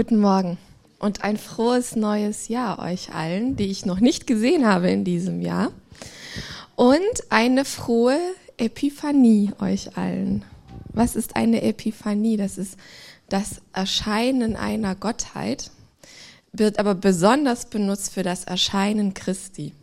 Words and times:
Guten 0.00 0.16
Morgen 0.16 0.56
und 0.98 1.24
ein 1.24 1.36
frohes 1.36 1.94
neues 1.94 2.48
Jahr 2.48 2.78
euch 2.78 3.12
allen, 3.12 3.56
die 3.56 3.66
ich 3.66 3.84
noch 3.84 4.00
nicht 4.00 4.26
gesehen 4.26 4.66
habe 4.66 4.90
in 4.90 5.04
diesem 5.04 5.42
Jahr. 5.42 5.72
Und 6.74 7.00
eine 7.28 7.66
frohe 7.66 8.18
Epiphanie 8.56 9.52
euch 9.60 9.98
allen. 9.98 10.42
Was 10.94 11.16
ist 11.16 11.36
eine 11.36 11.60
Epiphanie? 11.60 12.38
Das 12.38 12.56
ist 12.56 12.78
das 13.28 13.60
Erscheinen 13.74 14.56
einer 14.56 14.94
Gottheit, 14.94 15.70
wird 16.50 16.78
aber 16.78 16.94
besonders 16.94 17.66
benutzt 17.66 18.14
für 18.14 18.22
das 18.22 18.44
Erscheinen 18.44 19.12
Christi. 19.12 19.74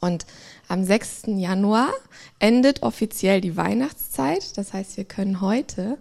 Und 0.00 0.26
am 0.66 0.82
6. 0.82 1.26
Januar 1.36 1.92
endet 2.40 2.82
offiziell 2.82 3.40
die 3.40 3.56
Weihnachtszeit. 3.56 4.58
Das 4.58 4.72
heißt, 4.72 4.96
wir 4.96 5.04
können 5.04 5.40
heute 5.40 5.98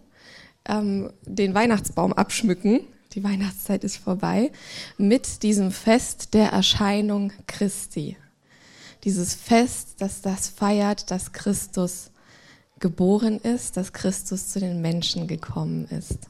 ähm, 0.68 1.12
den 1.28 1.54
Weihnachtsbaum 1.54 2.12
abschmücken. 2.12 2.88
Die 3.14 3.24
Weihnachtszeit 3.24 3.84
ist 3.84 3.98
vorbei 3.98 4.52
mit 4.98 5.42
diesem 5.42 5.72
Fest 5.72 6.34
der 6.34 6.52
Erscheinung 6.52 7.34
Christi. 7.48 8.18
Dieses 9.04 9.34
Fest, 9.34 9.96
das 10.00 10.22
das 10.22 10.48
feiert, 10.48 11.10
dass 11.10 11.32
Christus 11.32 12.12
geboren 12.80 13.40
ist, 13.40 13.78
dass 13.78 13.94
Christus 13.94 14.50
zu 14.50 14.60
den 14.60 14.82
Menschen 14.82 15.28
gekommen 15.28 15.86
ist. 15.88 16.30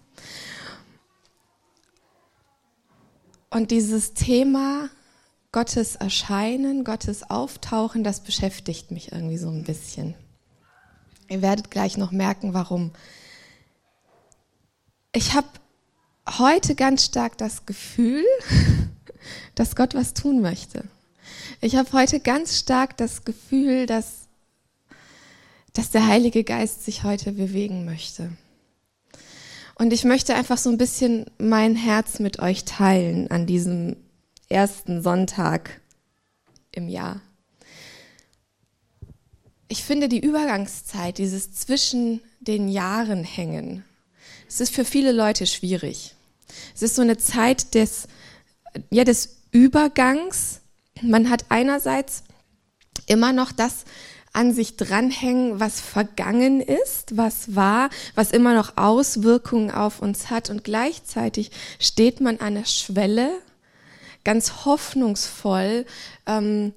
Und 3.49 3.71
dieses 3.71 4.13
Thema 4.13 4.89
Gottes 5.51 5.95
Erscheinen, 5.95 6.83
Gottes 6.83 7.29
Auftauchen, 7.29 8.03
das 8.03 8.21
beschäftigt 8.21 8.91
mich 8.91 9.11
irgendwie 9.11 9.37
so 9.37 9.49
ein 9.49 9.63
bisschen. 9.63 10.13
Ihr 11.27 11.41
werdet 11.41 11.71
gleich 11.71 11.97
noch 11.97 12.11
merken, 12.11 12.53
warum. 12.53 12.91
Ich 15.11 15.33
habe 15.33 15.47
heute 16.37 16.75
ganz 16.75 17.05
stark 17.05 17.37
das 17.37 17.65
Gefühl, 17.65 18.23
dass 19.55 19.75
Gott 19.75 19.95
was 19.95 20.13
tun 20.13 20.41
möchte. 20.41 20.83
Ich 21.61 21.75
habe 21.75 21.91
heute 21.93 22.19
ganz 22.19 22.59
stark 22.59 22.97
das 22.97 23.25
Gefühl, 23.25 23.85
dass, 23.85 24.27
dass 25.73 25.89
der 25.89 26.05
Heilige 26.07 26.43
Geist 26.43 26.85
sich 26.85 27.03
heute 27.03 27.31
bewegen 27.31 27.85
möchte. 27.85 28.31
Und 29.75 29.93
ich 29.93 30.03
möchte 30.03 30.35
einfach 30.35 30.57
so 30.57 30.69
ein 30.69 30.77
bisschen 30.77 31.25
mein 31.37 31.75
Herz 31.75 32.19
mit 32.19 32.39
euch 32.39 32.65
teilen 32.65 33.31
an 33.31 33.45
diesem 33.45 33.95
ersten 34.49 35.01
Sonntag 35.01 35.79
im 36.71 36.89
Jahr. 36.89 37.21
Ich 39.69 39.83
finde 39.83 40.09
die 40.09 40.19
Übergangszeit, 40.19 41.17
dieses 41.17 41.53
zwischen 41.53 42.21
den 42.41 42.67
Jahren 42.67 43.23
hängen, 43.23 43.85
es 44.49 44.59
ist 44.59 44.73
für 44.73 44.83
viele 44.83 45.11
Leute 45.11 45.45
schwierig. 45.45 46.15
Es 46.75 46.81
ist 46.81 46.95
so 46.95 47.01
eine 47.01 47.17
Zeit 47.17 47.73
des, 47.73 48.07
ja, 48.89 49.03
des 49.03 49.37
Übergangs. 49.51 50.61
Man 51.01 51.29
hat 51.29 51.45
einerseits 51.49 52.23
immer 53.07 53.33
noch 53.33 53.51
das 53.51 53.85
an 54.31 54.53
sich 54.53 54.77
dranhängen, 54.77 55.59
was 55.59 55.81
vergangen 55.81 56.61
ist, 56.61 57.17
was 57.17 57.55
war, 57.55 57.89
was 58.15 58.31
immer 58.31 58.53
noch 58.53 58.77
Auswirkungen 58.77 59.71
auf 59.71 60.01
uns 60.01 60.29
hat. 60.29 60.49
Und 60.49 60.63
gleichzeitig 60.63 61.51
steht 61.79 62.21
man 62.21 62.37
an 62.37 62.55
der 62.55 62.65
Schwelle, 62.65 63.31
ganz 64.23 64.65
hoffnungsvoll 64.65 65.85
ähm, 66.27 66.73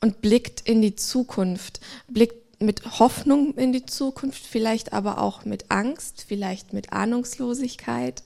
und 0.00 0.20
blickt 0.20 0.62
in 0.62 0.82
die 0.82 0.96
Zukunft, 0.96 1.80
blickt 2.08 2.45
mit 2.58 2.98
Hoffnung 2.98 3.54
in 3.54 3.72
die 3.72 3.84
Zukunft, 3.84 4.44
vielleicht 4.44 4.94
aber 4.94 5.18
auch 5.18 5.44
mit 5.44 5.70
Angst, 5.70 6.24
vielleicht 6.26 6.72
mit 6.72 6.92
Ahnungslosigkeit, 6.92 8.22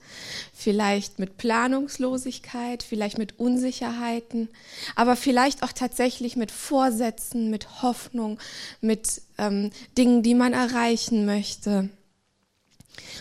vielleicht 0.53 1.19
mit 1.19 1.37
Planungslosigkeit, 1.37 2.81
vielleicht 2.81 3.17
mit 3.17 3.39
Unsicherheiten, 3.39 4.47
aber 4.95 5.17
vielleicht 5.17 5.63
auch 5.63 5.73
tatsächlich 5.73 6.37
mit 6.37 6.51
Vorsätzen, 6.51 7.49
mit 7.49 7.81
Hoffnung, 7.81 8.39
mit 8.79 9.21
ähm, 9.37 9.71
Dingen, 9.97 10.23
die 10.23 10.35
man 10.35 10.53
erreichen 10.53 11.25
möchte. 11.25 11.89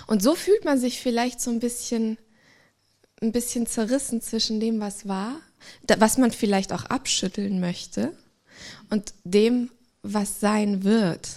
Und 0.06 0.22
so 0.22 0.37
fühlt 0.37 0.65
man 0.65 0.78
sich 0.78 1.00
vielleicht 1.00 1.41
so 1.41 1.50
ein 1.50 1.60
bisschen, 1.60 2.19
ein 3.20 3.32
bisschen 3.32 3.66
zerrissen 3.66 4.20
zwischen 4.20 4.60
dem, 4.60 4.81
was 4.81 5.09
war, 5.09 5.41
was 5.99 6.19
man 6.19 6.31
vielleicht 6.31 6.72
auch 6.72 6.84
abschütteln 6.84 7.59
möchte 7.59 8.16
und 8.91 9.12
dem, 9.25 9.70
was 10.03 10.41
sein 10.41 10.84
wird, 10.84 11.28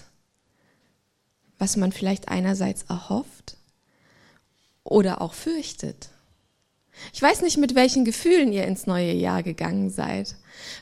was 1.57 1.75
man 1.77 1.91
vielleicht 1.91 2.29
einerseits 2.29 2.83
erhofft 2.83 3.57
oder 4.83 5.21
auch 5.21 5.33
fürchtet. 5.33 6.09
Ich 7.11 7.21
weiß 7.21 7.41
nicht, 7.41 7.57
mit 7.57 7.75
welchen 7.75 8.05
Gefühlen 8.05 8.53
ihr 8.53 8.65
ins 8.65 8.85
neue 8.85 9.13
Jahr 9.13 9.43
gegangen 9.43 9.89
seid. 9.89 10.35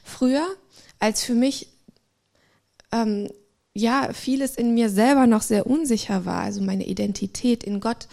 Früher, 0.03 0.45
als 0.99 1.23
für 1.23 1.33
mich 1.33 1.69
ähm, 2.91 3.29
ja 3.73 4.11
vieles 4.13 4.55
in 4.55 4.73
mir 4.73 4.89
selber 4.89 5.27
noch 5.27 5.41
sehr 5.41 5.67
unsicher 5.67 6.25
war, 6.25 6.43
also 6.43 6.61
meine 6.61 6.85
Identität 6.85 7.63
in 7.63 7.79
Gott 7.79 8.07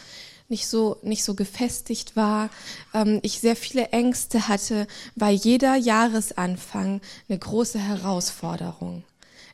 nicht 0.49 0.67
so 0.67 0.97
nicht 1.03 1.25
so 1.25 1.35
gefestigt 1.35 2.17
war, 2.17 2.49
ähm, 2.95 3.21
ich 3.23 3.41
sehr 3.41 3.57
viele 3.57 3.89
Ängste 3.89 4.49
hatte, 4.49 4.87
war 5.15 5.31
jeder 5.31 5.75
Jahresanfang 5.75 7.01
eine 7.29 7.39
große 7.39 7.79
Herausforderung. 7.79 9.05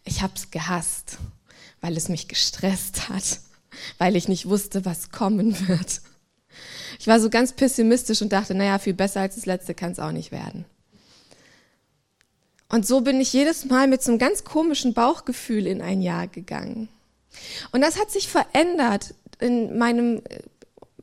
Ich 0.04 0.22
habe 0.22 0.34
es 0.36 0.50
gehasst, 0.50 1.18
weil 1.80 1.96
es 1.96 2.08
mich 2.08 2.28
gestresst 2.28 3.08
hat, 3.08 3.40
weil 3.98 4.16
ich 4.16 4.28
nicht 4.28 4.48
wusste, 4.48 4.84
was 4.84 5.10
kommen 5.10 5.68
wird. 5.68 6.00
Ich 6.98 7.06
war 7.06 7.20
so 7.20 7.30
ganz 7.30 7.52
pessimistisch 7.52 8.22
und 8.22 8.32
dachte, 8.32 8.54
naja, 8.54 8.78
viel 8.78 8.94
besser 8.94 9.20
als 9.20 9.34
das 9.34 9.46
letzte 9.46 9.74
kann 9.74 9.92
es 9.92 9.98
auch 9.98 10.12
nicht 10.12 10.30
werden. 10.30 10.64
Und 12.68 12.86
so 12.86 13.02
bin 13.02 13.20
ich 13.20 13.32
jedes 13.32 13.66
Mal 13.66 13.88
mit 13.88 14.02
so 14.02 14.10
einem 14.10 14.18
ganz 14.18 14.44
komischen 14.44 14.94
Bauchgefühl 14.94 15.66
in 15.66 15.80
ein 15.82 16.00
Jahr 16.00 16.26
gegangen. 16.26 16.88
Und 17.72 17.80
das 17.80 17.98
hat 17.98 18.10
sich 18.10 18.28
verändert 18.28 19.14
in 19.40 19.76
meinem 19.78 20.22
äh, 20.28 20.40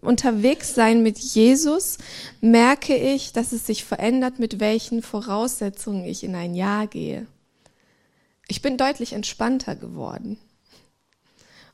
Unterwegssein 0.01 1.03
mit 1.03 1.19
Jesus 1.19 1.99
merke 2.41 2.95
ich, 2.95 3.33
dass 3.33 3.51
es 3.51 3.67
sich 3.67 3.83
verändert, 3.83 4.39
mit 4.39 4.59
welchen 4.59 5.03
Voraussetzungen 5.03 6.05
ich 6.05 6.23
in 6.23 6.33
ein 6.33 6.55
Jahr 6.55 6.87
gehe. 6.87 7.27
Ich 8.51 8.61
bin 8.61 8.75
deutlich 8.75 9.13
entspannter 9.13 9.77
geworden. 9.77 10.37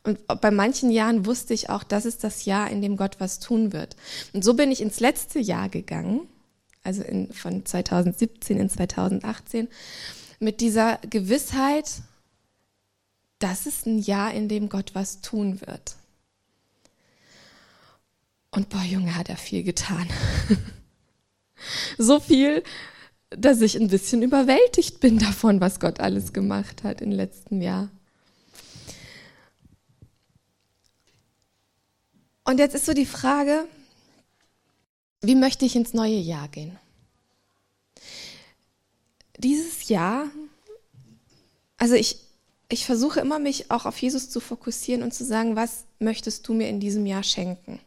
Und 0.04 0.20
bei 0.28 0.52
manchen 0.52 0.92
Jahren 0.92 1.26
wusste 1.26 1.56
ich 1.56 1.72
auch, 1.72 1.82
das 1.84 2.06
ist 2.06 2.24
das 2.24 2.46
Jahr, 2.46 2.70
in 2.70 2.84
dem 2.84 2.98
Gott 2.98 3.16
was 3.18 3.40
tun 3.40 3.74
wird. 3.74 3.96
Und 4.32 4.44
so 4.44 4.54
bin 4.54 4.72
ich 4.72 4.82
ins 4.82 5.00
letzte 5.00 5.40
Jahr 5.40 5.70
gegangen, 5.70 6.28
also 6.84 7.02
in, 7.02 7.34
von 7.34 7.66
2017 7.66 8.60
in 8.60 8.70
2018, 8.70 9.70
mit 10.38 10.62
dieser 10.62 11.00
Gewissheit, 11.00 12.04
das 13.40 13.66
ist 13.66 13.88
ein 13.88 13.98
Jahr, 13.98 14.32
in 14.36 14.48
dem 14.48 14.70
Gott 14.70 14.92
was 14.94 15.22
tun 15.22 15.60
wird. 15.62 15.96
Und 18.52 18.70
boah, 18.70 18.84
Junge, 18.84 19.16
hat 19.16 19.30
er 19.30 19.38
viel 19.38 19.64
getan. 19.64 20.08
so 21.98 22.20
viel, 22.20 22.62
dass 23.30 23.62
ich 23.62 23.76
ein 23.76 23.90
bisschen 23.90 24.22
überwältigt 24.22 25.00
bin 25.00 25.20
davon, 25.20 25.60
was 25.60 25.80
Gott 25.80 26.00
alles 26.00 26.34
gemacht 26.34 26.84
hat 26.84 27.02
im 27.02 27.12
letzten 27.12 27.62
Jahr. 27.62 27.90
Und 32.44 32.60
jetzt 32.60 32.76
ist 32.76 32.86
so 32.86 32.94
die 32.94 33.06
Frage, 33.06 33.68
wie 35.22 35.36
möchte 35.36 35.66
ich 35.66 35.76
ins 35.76 35.94
neue 35.94 36.16
Jahr 36.16 36.48
gehen? 36.48 36.78
Dieses 39.38 39.90
Jahr, 39.90 40.28
also 41.78 41.96
ich, 41.96 42.20
ich 42.70 42.86
versuche 42.86 43.20
immer, 43.20 43.40
mich 43.40 43.70
auch 43.70 43.86
auf 43.86 44.02
Jesus 44.02 44.30
zu 44.30 44.40
fokussieren 44.40 45.04
und 45.04 45.14
zu 45.14 45.26
sagen, 45.26 45.58
was 45.58 45.84
möchtest 46.00 46.48
du 46.48 46.54
mir 46.54 46.70
in 46.70 46.80
diesem 46.80 47.06
Jahr 47.06 47.24
schenken? 47.24 47.80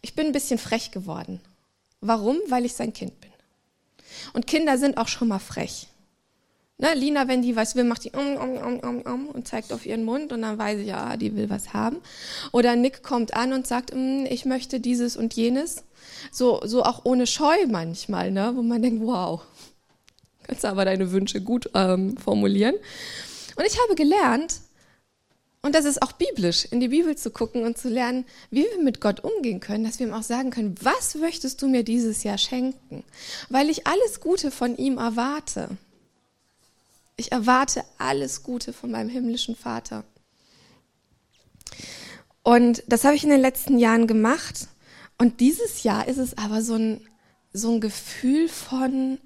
Ich 0.00 0.14
bin 0.14 0.26
ein 0.26 0.32
bisschen 0.32 0.58
frech 0.58 0.92
geworden. 0.92 1.40
Warum? 2.00 2.38
Weil 2.48 2.64
ich 2.64 2.74
sein 2.74 2.92
Kind 2.92 3.20
bin. 3.20 3.32
Und 4.32 4.46
Kinder 4.46 4.78
sind 4.78 4.98
auch 4.98 5.08
schon 5.08 5.28
mal 5.28 5.38
frech. 5.38 5.88
Ne, 6.78 6.92
Lina, 6.94 7.26
wenn 7.26 7.40
die 7.40 7.56
was 7.56 7.74
will, 7.74 7.84
macht 7.84 8.04
die 8.04 8.10
um, 8.10 8.36
um, 8.36 8.56
um, 8.58 8.80
um, 8.80 9.00
um 9.00 9.28
und 9.28 9.48
zeigt 9.48 9.72
auf 9.72 9.86
ihren 9.86 10.04
Mund 10.04 10.30
und 10.30 10.42
dann 10.42 10.58
weiß 10.58 10.80
ich, 10.80 10.88
ja, 10.88 11.16
die 11.16 11.34
will 11.34 11.48
was 11.48 11.72
haben. 11.72 11.96
Oder 12.52 12.76
Nick 12.76 13.02
kommt 13.02 13.34
an 13.34 13.54
und 13.54 13.66
sagt, 13.66 13.94
mm, 13.94 14.26
ich 14.28 14.44
möchte 14.44 14.78
dieses 14.78 15.16
und 15.16 15.32
jenes. 15.32 15.84
So, 16.30 16.60
so 16.64 16.82
auch 16.82 17.00
ohne 17.04 17.26
Scheu 17.26 17.56
manchmal, 17.66 18.30
ne, 18.30 18.52
wo 18.54 18.62
man 18.62 18.82
denkt, 18.82 19.02
wow, 19.06 19.40
kannst 20.42 20.66
aber 20.66 20.84
deine 20.84 21.12
Wünsche 21.12 21.40
gut 21.40 21.70
ähm, 21.72 22.18
formulieren. 22.18 22.74
Und 23.56 23.66
ich 23.66 23.80
habe 23.82 23.94
gelernt, 23.94 24.60
und 25.66 25.74
das 25.74 25.84
ist 25.84 26.00
auch 26.00 26.12
biblisch, 26.12 26.64
in 26.70 26.78
die 26.78 26.88
Bibel 26.88 27.16
zu 27.16 27.30
gucken 27.30 27.64
und 27.64 27.76
zu 27.76 27.88
lernen, 27.88 28.24
wie 28.52 28.62
wir 28.62 28.80
mit 28.80 29.00
Gott 29.00 29.24
umgehen 29.24 29.58
können, 29.58 29.82
dass 29.82 29.98
wir 29.98 30.06
ihm 30.06 30.14
auch 30.14 30.22
sagen 30.22 30.50
können, 30.50 30.76
was 30.80 31.16
möchtest 31.16 31.60
du 31.60 31.66
mir 31.66 31.82
dieses 31.82 32.22
Jahr 32.22 32.38
schenken? 32.38 33.02
Weil 33.48 33.68
ich 33.68 33.84
alles 33.84 34.20
Gute 34.20 34.52
von 34.52 34.76
ihm 34.76 34.98
erwarte. 34.98 35.76
Ich 37.16 37.32
erwarte 37.32 37.84
alles 37.98 38.44
Gute 38.44 38.72
von 38.72 38.92
meinem 38.92 39.08
himmlischen 39.08 39.56
Vater. 39.56 40.04
Und 42.44 42.84
das 42.86 43.02
habe 43.02 43.16
ich 43.16 43.24
in 43.24 43.30
den 43.30 43.40
letzten 43.40 43.80
Jahren 43.80 44.06
gemacht. 44.06 44.68
Und 45.18 45.40
dieses 45.40 45.82
Jahr 45.82 46.06
ist 46.06 46.18
es 46.18 46.38
aber 46.38 46.62
so 46.62 46.74
ein, 46.74 47.00
so 47.52 47.72
ein 47.72 47.80
Gefühl 47.80 48.48
von, 48.48 49.18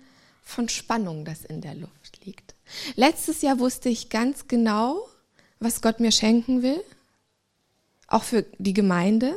von 0.42 0.70
Spannung, 0.70 1.26
das 1.26 1.44
in 1.44 1.60
der 1.60 1.74
Luft 1.74 2.24
liegt. 2.24 2.54
Letztes 2.96 3.42
Jahr 3.42 3.58
wusste 3.58 3.90
ich 3.90 4.08
ganz 4.08 4.48
genau, 4.48 5.06
was 5.60 5.82
Gott 5.82 6.00
mir 6.00 6.10
schenken 6.10 6.62
will, 6.62 6.82
auch 8.08 8.24
für 8.24 8.44
die 8.58 8.72
Gemeinde. 8.72 9.36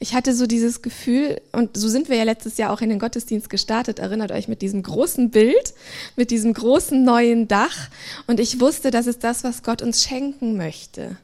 Ich 0.00 0.14
hatte 0.14 0.34
so 0.34 0.46
dieses 0.46 0.82
Gefühl, 0.82 1.40
und 1.52 1.76
so 1.76 1.88
sind 1.88 2.08
wir 2.08 2.16
ja 2.16 2.24
letztes 2.24 2.58
Jahr 2.58 2.72
auch 2.72 2.80
in 2.80 2.90
den 2.90 2.98
Gottesdienst 2.98 3.48
gestartet, 3.48 4.00
erinnert 4.00 4.32
euch 4.32 4.48
mit 4.48 4.62
diesem 4.62 4.82
großen 4.82 5.30
Bild, 5.30 5.74
mit 6.16 6.30
diesem 6.30 6.52
großen 6.52 7.02
neuen 7.02 7.48
Dach. 7.48 7.88
Und 8.26 8.40
ich 8.40 8.60
wusste, 8.60 8.90
das 8.90 9.06
ist 9.06 9.24
das, 9.24 9.44
was 9.44 9.62
Gott 9.62 9.80
uns 9.80 10.02
schenken 10.02 10.56
möchte. 10.56 11.16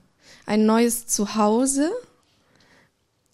Ein 0.47 0.65
neues 0.65 1.07
Zuhause, 1.07 1.91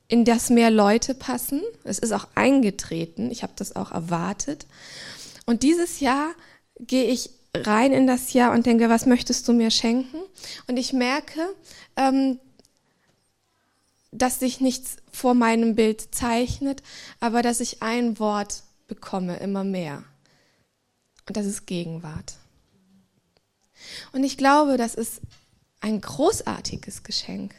in 0.08 0.24
das 0.24 0.50
mehr 0.50 0.70
Leute 0.70 1.14
passen. 1.14 1.62
Es 1.84 1.98
ist 1.98 2.12
auch 2.12 2.26
eingetreten. 2.34 3.30
Ich 3.30 3.42
habe 3.42 3.52
das 3.56 3.76
auch 3.76 3.92
erwartet. 3.92 4.66
Und 5.46 5.62
dieses 5.62 6.00
Jahr 6.00 6.32
gehe 6.78 7.04
ich 7.04 7.30
rein 7.56 7.92
in 7.92 8.06
das 8.06 8.32
Jahr 8.32 8.52
und 8.52 8.66
denke, 8.66 8.88
was 8.88 9.06
möchtest 9.06 9.46
du 9.46 9.52
mir 9.52 9.70
schenken? 9.70 10.18
Und 10.66 10.76
ich 10.76 10.92
merke, 10.92 11.40
ähm, 11.96 12.38
dass 14.10 14.40
sich 14.40 14.60
nichts 14.60 14.96
vor 15.10 15.34
meinem 15.34 15.74
Bild 15.74 16.14
zeichnet, 16.14 16.82
aber 17.20 17.42
dass 17.42 17.60
ich 17.60 17.82
ein 17.82 18.18
Wort 18.18 18.62
bekomme, 18.86 19.36
immer 19.38 19.64
mehr. 19.64 20.04
Und 21.26 21.36
das 21.36 21.46
ist 21.46 21.66
Gegenwart. 21.66 22.34
Und 24.12 24.24
ich 24.24 24.36
glaube, 24.36 24.76
das 24.76 24.94
ist 24.94 25.20
ein 25.80 26.00
großartiges 26.00 27.02
Geschenk. 27.02 27.54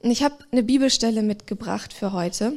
Und 0.00 0.10
ich 0.10 0.22
habe 0.22 0.36
eine 0.50 0.62
Bibelstelle 0.62 1.22
mitgebracht 1.22 1.92
für 1.92 2.12
heute. 2.12 2.54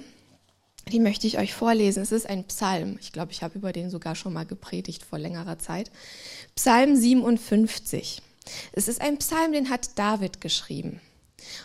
Die 0.92 1.00
möchte 1.00 1.26
ich 1.26 1.40
euch 1.40 1.54
vorlesen. 1.54 2.04
Es 2.04 2.12
ist 2.12 2.30
ein 2.30 2.44
Psalm. 2.44 2.98
Ich 3.02 3.12
glaube, 3.12 3.32
ich 3.32 3.42
habe 3.42 3.58
über 3.58 3.74
den 3.74 3.90
sogar 3.90 4.16
schon 4.16 4.34
mal 4.34 4.46
gepredigt 4.46 5.04
vor 5.04 5.18
längerer 5.18 5.58
Zeit. 5.58 5.92
Psalm 6.56 6.96
57. 6.96 8.22
Es 8.72 8.88
ist 8.88 9.02
ein 9.02 9.18
Psalm, 9.18 9.52
den 9.52 9.70
hat 9.70 9.98
David 9.98 10.42
geschrieben. 10.42 11.02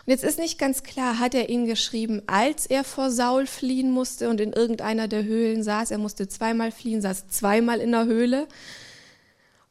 Und 0.07 0.11
jetzt 0.11 0.25
ist 0.25 0.39
nicht 0.39 0.59
ganz 0.59 0.83
klar, 0.83 1.19
hat 1.19 1.35
er 1.35 1.49
ihn 1.49 1.67
geschrieben, 1.67 2.23
als 2.27 2.67
er 2.67 2.85
vor 2.85 3.11
Saul 3.11 3.47
fliehen 3.47 3.91
musste 3.91 4.29
und 4.29 4.41
in 4.41 4.53
irgendeiner 4.53 5.09
der 5.09 5.25
Höhlen 5.25 5.63
saß. 5.63 5.91
Er 5.91 5.99
musste 5.99 6.29
zweimal 6.29 6.73
fliehen, 6.73 7.03
saß 7.03 7.29
zweimal 7.29 7.81
in 7.81 7.93
der 7.93 8.07
Höhle. 8.07 8.49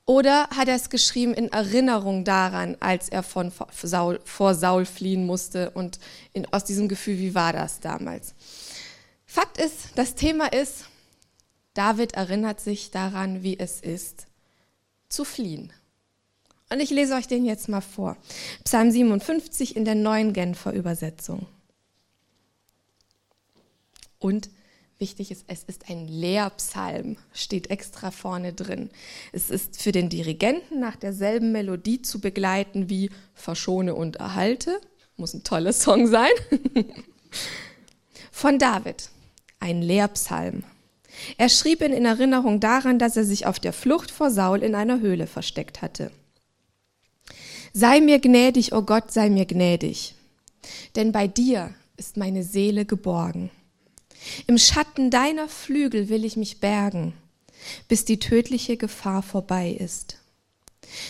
Oder 0.05 0.47
hat 0.49 0.67
er 0.67 0.75
es 0.75 0.89
geschrieben 0.89 1.35
in 1.35 1.51
Erinnerung 1.51 2.23
daran, 2.23 2.75
als 2.79 3.09
er 3.09 3.21
von 3.21 3.51
Saul, 3.83 4.19
vor 4.23 4.55
Saul 4.55 4.85
fliehen 4.85 5.25
musste 5.25 5.69
und 5.71 5.99
in, 6.33 6.51
aus 6.51 6.65
diesem 6.65 6.87
Gefühl, 6.87 7.19
wie 7.19 7.35
war 7.35 7.53
das 7.53 7.79
damals? 7.79 8.33
Fakt 9.31 9.59
ist, 9.59 9.89
das 9.93 10.15
Thema 10.15 10.51
ist, 10.51 10.85
David 11.75 12.13
erinnert 12.13 12.59
sich 12.59 12.89
daran, 12.89 13.43
wie 13.43 13.59
es 13.59 13.79
ist, 13.79 14.25
zu 15.07 15.23
fliehen. 15.23 15.71
Und 16.71 16.79
ich 16.79 16.89
lese 16.89 17.13
euch 17.13 17.27
den 17.27 17.45
jetzt 17.45 17.69
mal 17.69 17.81
vor. 17.81 18.17
Psalm 18.63 18.89
57 18.89 19.75
in 19.75 19.85
der 19.85 19.93
neuen 19.93 20.33
Genfer 20.33 20.73
Übersetzung. 20.73 21.45
Und 24.17 24.49
wichtig 24.97 25.29
ist, 25.29 25.45
es 25.45 25.63
ist 25.63 25.91
ein 25.91 26.07
Lehrpsalm, 26.07 27.17
steht 27.31 27.69
extra 27.69 28.09
vorne 28.09 28.51
drin. 28.51 28.89
Es 29.31 29.51
ist 29.51 29.79
für 29.79 29.91
den 29.91 30.09
Dirigenten 30.09 30.79
nach 30.79 30.95
derselben 30.95 31.51
Melodie 31.51 32.01
zu 32.01 32.19
begleiten 32.19 32.89
wie 32.89 33.11
Verschone 33.35 33.93
und 33.93 34.15
erhalte. 34.15 34.81
Muss 35.17 35.35
ein 35.35 35.43
toller 35.43 35.73
Song 35.73 36.07
sein. 36.07 36.31
Von 38.31 38.57
David, 38.57 39.11
ein 39.59 39.81
Lehrpsalm. 39.81 40.63
Er 41.37 41.49
schrieb 41.49 41.81
ihn 41.81 41.91
in 41.91 42.05
Erinnerung 42.05 42.59
daran, 42.59 42.99
dass 42.99 43.17
er 43.17 43.25
sich 43.25 43.45
auf 43.45 43.59
der 43.59 43.73
Flucht 43.73 44.11
vor 44.11 44.31
Saul 44.31 44.63
in 44.63 44.75
einer 44.75 44.99
Höhle 44.99 45.27
versteckt 45.27 45.81
hatte. 45.81 46.11
Sei 47.73 48.01
mir 48.01 48.19
gnädig, 48.19 48.73
o 48.73 48.77
oh 48.77 48.81
Gott, 48.81 49.11
sei 49.11 49.29
mir 49.29 49.45
gnädig, 49.45 50.15
denn 50.95 51.11
bei 51.11 51.27
dir 51.27 51.73
ist 51.97 52.17
meine 52.17 52.43
Seele 52.43 52.85
geborgen. 52.85 53.51
Im 54.47 54.57
Schatten 54.57 55.11
deiner 55.11 55.47
Flügel 55.47 56.09
will 56.09 56.25
ich 56.25 56.35
mich 56.35 56.59
bergen, 56.59 57.13
bis 57.87 58.05
die 58.05 58.19
tödliche 58.19 58.77
Gefahr 58.77 59.21
vorbei 59.21 59.69
ist. 59.69 60.17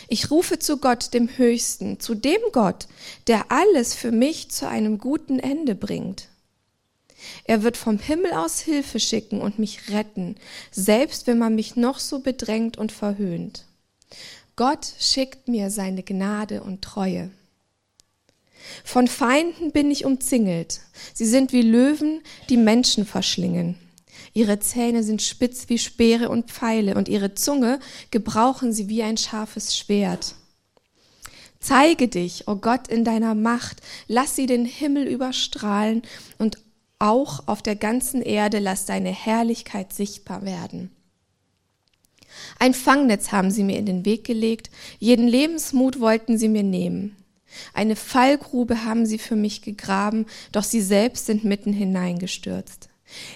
Ich 0.07 0.29
rufe 0.29 0.59
zu 0.59 0.77
Gott, 0.77 1.13
dem 1.13 1.29
Höchsten, 1.37 1.99
zu 1.99 2.13
dem 2.13 2.41
Gott, 2.51 2.87
der 3.27 3.51
alles 3.51 3.93
für 3.93 4.11
mich 4.11 4.51
zu 4.51 4.67
einem 4.67 4.97
guten 4.97 5.39
Ende 5.39 5.75
bringt. 5.75 6.27
Er 7.43 7.63
wird 7.63 7.77
vom 7.77 7.99
Himmel 7.99 8.33
aus 8.33 8.59
Hilfe 8.59 8.99
schicken 8.99 9.41
und 9.41 9.59
mich 9.59 9.89
retten, 9.89 10.35
selbst 10.71 11.27
wenn 11.27 11.37
man 11.37 11.55
mich 11.55 11.75
noch 11.75 11.99
so 11.99 12.19
bedrängt 12.19 12.77
und 12.77 12.91
verhöhnt. 12.91 13.65
Gott 14.55 14.93
schickt 14.99 15.47
mir 15.47 15.69
seine 15.71 16.03
Gnade 16.03 16.61
und 16.61 16.81
Treue. 16.81 17.31
Von 18.83 19.07
Feinden 19.07 19.71
bin 19.71 19.89
ich 19.89 20.05
umzingelt. 20.05 20.81
Sie 21.13 21.25
sind 21.25 21.53
wie 21.53 21.61
Löwen, 21.61 22.21
die 22.49 22.57
Menschen 22.57 23.05
verschlingen. 23.05 23.75
Ihre 24.33 24.59
Zähne 24.59 25.03
sind 25.03 25.21
spitz 25.21 25.69
wie 25.69 25.77
Speere 25.77 26.29
und 26.29 26.51
Pfeile 26.51 26.95
und 26.95 27.07
ihre 27.07 27.33
Zunge 27.35 27.79
gebrauchen 28.11 28.73
sie 28.73 28.89
wie 28.89 29.01
ein 29.01 29.17
scharfes 29.17 29.77
Schwert. 29.77 30.35
Zeige 31.59 32.07
dich, 32.07 32.47
o 32.47 32.51
oh 32.51 32.55
Gott, 32.55 32.87
in 32.87 33.03
deiner 33.03 33.35
Macht, 33.35 33.81
lass 34.07 34.35
sie 34.35 34.45
den 34.45 34.65
Himmel 34.65 35.07
überstrahlen 35.07 36.03
und 36.37 36.57
auch 36.99 37.47
auf 37.47 37.61
der 37.61 37.75
ganzen 37.75 38.21
Erde 38.21 38.59
lass 38.59 38.85
deine 38.85 39.09
Herrlichkeit 39.09 39.93
sichtbar 39.93 40.43
werden. 40.43 40.91
Ein 42.59 42.73
Fangnetz 42.73 43.31
haben 43.31 43.51
sie 43.51 43.63
mir 43.63 43.77
in 43.77 43.85
den 43.85 44.05
Weg 44.05 44.23
gelegt, 44.23 44.69
jeden 44.99 45.27
Lebensmut 45.27 45.99
wollten 45.99 46.37
sie 46.37 46.49
mir 46.49 46.63
nehmen. 46.63 47.15
Eine 47.73 47.95
Fallgrube 47.95 48.83
haben 48.83 49.05
sie 49.05 49.17
für 49.17 49.35
mich 49.35 49.61
gegraben, 49.61 50.25
doch 50.51 50.63
sie 50.63 50.81
selbst 50.81 51.25
sind 51.25 51.43
mitten 51.43 51.73
hineingestürzt. 51.73 52.89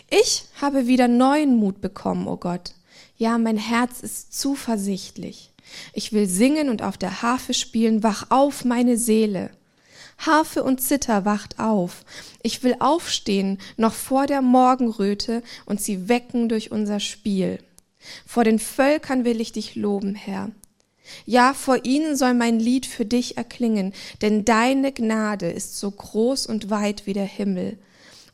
Ich 0.10 0.46
habe 0.62 0.86
wieder 0.86 1.08
neuen 1.08 1.58
Mut 1.58 1.82
bekommen, 1.82 2.28
o 2.28 2.34
oh 2.34 2.38
Gott. 2.38 2.76
Ja, 3.18 3.38
mein 3.38 3.58
Herz 3.58 4.02
ist 4.02 4.40
zuversichtlich. 4.40 5.52
Ich 5.94 6.14
will 6.14 6.28
singen 6.28 6.70
und 6.70 6.84
auf 6.84 6.98
der 6.98 7.22
Harfe 7.22 7.54
spielen, 7.54 8.04
wach 8.04 8.28
auf, 8.30 8.66
meine 8.66 8.98
Seele. 8.98 9.50
Harfe 10.18 10.64
und 10.64 10.82
Zither 10.82 11.26
wacht 11.26 11.60
auf. 11.60 12.06
Ich 12.42 12.64
will 12.64 12.76
aufstehen, 12.80 13.60
noch 13.78 13.94
vor 13.94 14.28
der 14.28 14.42
Morgenröte, 14.42 15.44
und 15.66 15.82
sie 15.82 16.08
wecken 16.10 16.50
durch 16.50 16.72
unser 16.72 17.00
Spiel. 17.00 17.60
Vor 18.26 18.44
den 18.44 18.60
Völkern 18.60 19.26
will 19.26 19.42
ich 19.42 19.52
dich 19.52 19.76
loben, 19.76 20.16
Herr. 20.16 20.52
Ja, 21.26 21.54
vor 21.54 21.86
ihnen 21.86 22.16
soll 22.16 22.34
mein 22.34 22.60
Lied 22.60 22.86
für 22.86 23.06
dich 23.06 23.38
erklingen, 23.38 23.94
denn 24.22 24.46
deine 24.46 24.92
Gnade 24.92 25.52
ist 25.52 25.80
so 25.80 25.92
groß 25.92 26.48
und 26.48 26.70
weit 26.70 27.06
wie 27.06 27.14
der 27.14 27.26
Himmel, 27.26 27.78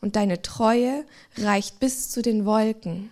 und 0.02 0.16
deine 0.16 0.42
Treue 0.42 1.06
reicht 1.38 1.80
bis 1.80 2.10
zu 2.10 2.22
den 2.22 2.46
Wolken. 2.46 3.10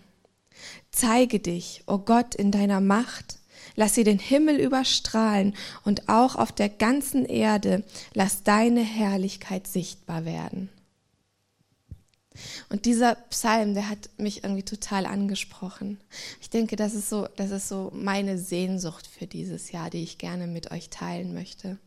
Zeige 0.92 1.39
dich, 1.39 1.84
o 1.86 1.96
oh 1.96 1.98
Gott, 2.00 2.34
in 2.34 2.51
deiner 2.51 2.82
Macht, 2.82 3.37
lass 3.77 3.96
sie 3.96 4.03
den 4.03 4.19
Himmel 4.19 4.60
überstrahlen, 4.60 5.55
und 5.86 6.10
auch 6.10 6.36
auf 6.36 6.51
der 6.51 6.67
ganzen 6.67 7.25
Erde 7.25 7.86
lass 8.13 8.43
deine 8.43 8.81
Herrlichkeit 8.81 9.67
sichtbar 9.67 10.25
werden. 10.25 10.69
Und 12.69 12.86
dieser 12.86 13.15
Psalm, 13.29 13.74
der 13.74 13.89
hat 13.89 14.10
mich 14.17 14.43
irgendwie 14.43 14.63
total 14.63 15.05
angesprochen. 15.05 16.00
Ich 16.41 16.50
denke, 16.50 16.75
das 16.75 16.93
ist 16.93 17.10
so, 17.10 17.27
das 17.36 17.51
ist 17.51 17.67
so 17.69 17.91
meine 17.96 18.38
Sehnsucht 18.38 19.07
für 19.07 19.25
dieses 19.25 19.72
Jahr, 19.72 19.89
die 19.89 20.03
ich 20.03 20.17
gerne 20.17 20.48
mit 20.48 20.72
euch 20.72 20.89
teilen 20.89 21.34
möchte. 21.34 21.77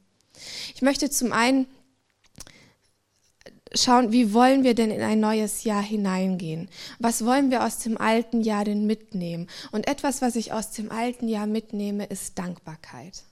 Ich 0.74 0.82
möchte 0.82 1.10
zum 1.10 1.32
einen 1.32 1.66
schauen, 3.74 4.12
wie 4.12 4.32
wollen 4.32 4.64
wir 4.64 4.74
denn 4.74 4.90
in 4.90 5.02
ein 5.02 5.20
neues 5.20 5.64
Jahr 5.64 5.82
hineingehen? 5.82 6.68
Was 6.98 7.24
wollen 7.24 7.50
wir 7.50 7.64
aus 7.64 7.78
dem 7.78 7.98
alten 7.98 8.42
Jahr 8.42 8.64
denn 8.64 8.86
mitnehmen? 8.86 9.48
Und 9.72 9.88
etwas, 9.88 10.22
was 10.22 10.36
ich 10.36 10.52
aus 10.52 10.70
dem 10.70 10.90
alten 10.90 11.28
Jahr 11.28 11.46
mitnehme, 11.46 12.06
ist 12.06 12.38
Dankbarkeit. 12.38 13.22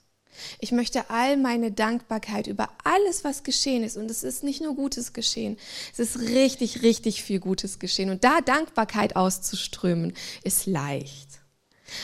Ich 0.59 0.71
möchte 0.71 1.09
all 1.09 1.37
meine 1.37 1.71
Dankbarkeit 1.71 2.47
über 2.47 2.69
alles, 2.83 3.23
was 3.23 3.43
geschehen 3.43 3.83
ist, 3.83 3.97
und 3.97 4.09
es 4.09 4.23
ist 4.23 4.43
nicht 4.43 4.61
nur 4.61 4.75
Gutes 4.75 5.13
geschehen, 5.13 5.57
es 5.91 5.99
ist 5.99 6.19
richtig, 6.19 6.81
richtig 6.81 7.23
viel 7.23 7.39
Gutes 7.39 7.79
geschehen. 7.79 8.09
Und 8.09 8.23
da 8.23 8.41
Dankbarkeit 8.41 9.15
auszuströmen, 9.15 10.13
ist 10.43 10.65
leicht. 10.65 11.38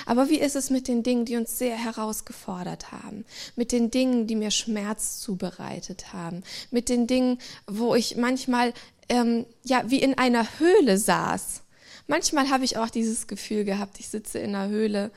Aber 0.06 0.30
wie 0.30 0.39
ist 0.39 0.56
es 0.56 0.70
mit 0.70 0.88
den 0.88 1.04
Dingen, 1.04 1.25
die 1.25 1.38
uns 1.38 1.58
sehr 1.58 1.75
herausgefordert 1.75 2.92
haben? 2.92 3.25
Mit 3.56 3.72
den 3.72 3.92
Dingen, 3.92 4.27
die 4.27 4.36
mir 4.36 4.51
Schmerz 4.51 5.20
zubereitet 5.20 6.13
haben? 6.13 6.44
Mit 6.72 6.89
den 6.89 7.08
Dingen, 7.08 7.39
wo 7.68 7.96
ich 7.96 8.18
manchmal 8.18 8.74
ähm, 9.10 9.46
ja 9.63 9.84
wie 9.89 10.01
in 10.01 10.18
einer 10.18 10.48
Höhle 10.60 10.98
saß? 10.98 11.62
Manchmal 12.08 12.50
habe 12.50 12.65
ich 12.65 12.77
auch 12.77 12.89
dieses 12.89 13.27
Gefühl 13.27 13.65
gehabt, 13.65 14.00
ich 14.00 14.10
sitze 14.10 14.39
in 14.39 14.56
einer 14.56 14.70
Höhle 14.70 15.12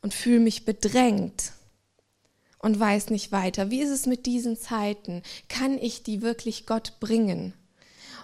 und 0.00 0.14
fühle 0.14 0.40
mich 0.40 0.64
bedrängt 0.64 1.52
und 2.58 2.78
weiß 2.78 3.10
nicht 3.10 3.32
weiter. 3.32 3.70
Wie 3.70 3.82
ist 3.82 3.90
es 3.90 4.06
mit 4.06 4.24
diesen 4.24 4.56
Zeiten? 4.56 5.22
Kann 5.48 5.76
ich 5.76 6.02
die 6.02 6.22
wirklich 6.22 6.64
Gott 6.64 7.00
bringen? 7.00 7.52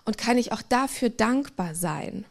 Und 0.04 0.16
kann 0.16 0.38
ich 0.38 0.52
auch 0.52 0.62
dafür 0.62 1.10
dankbar 1.10 1.74
sein? 1.74 2.24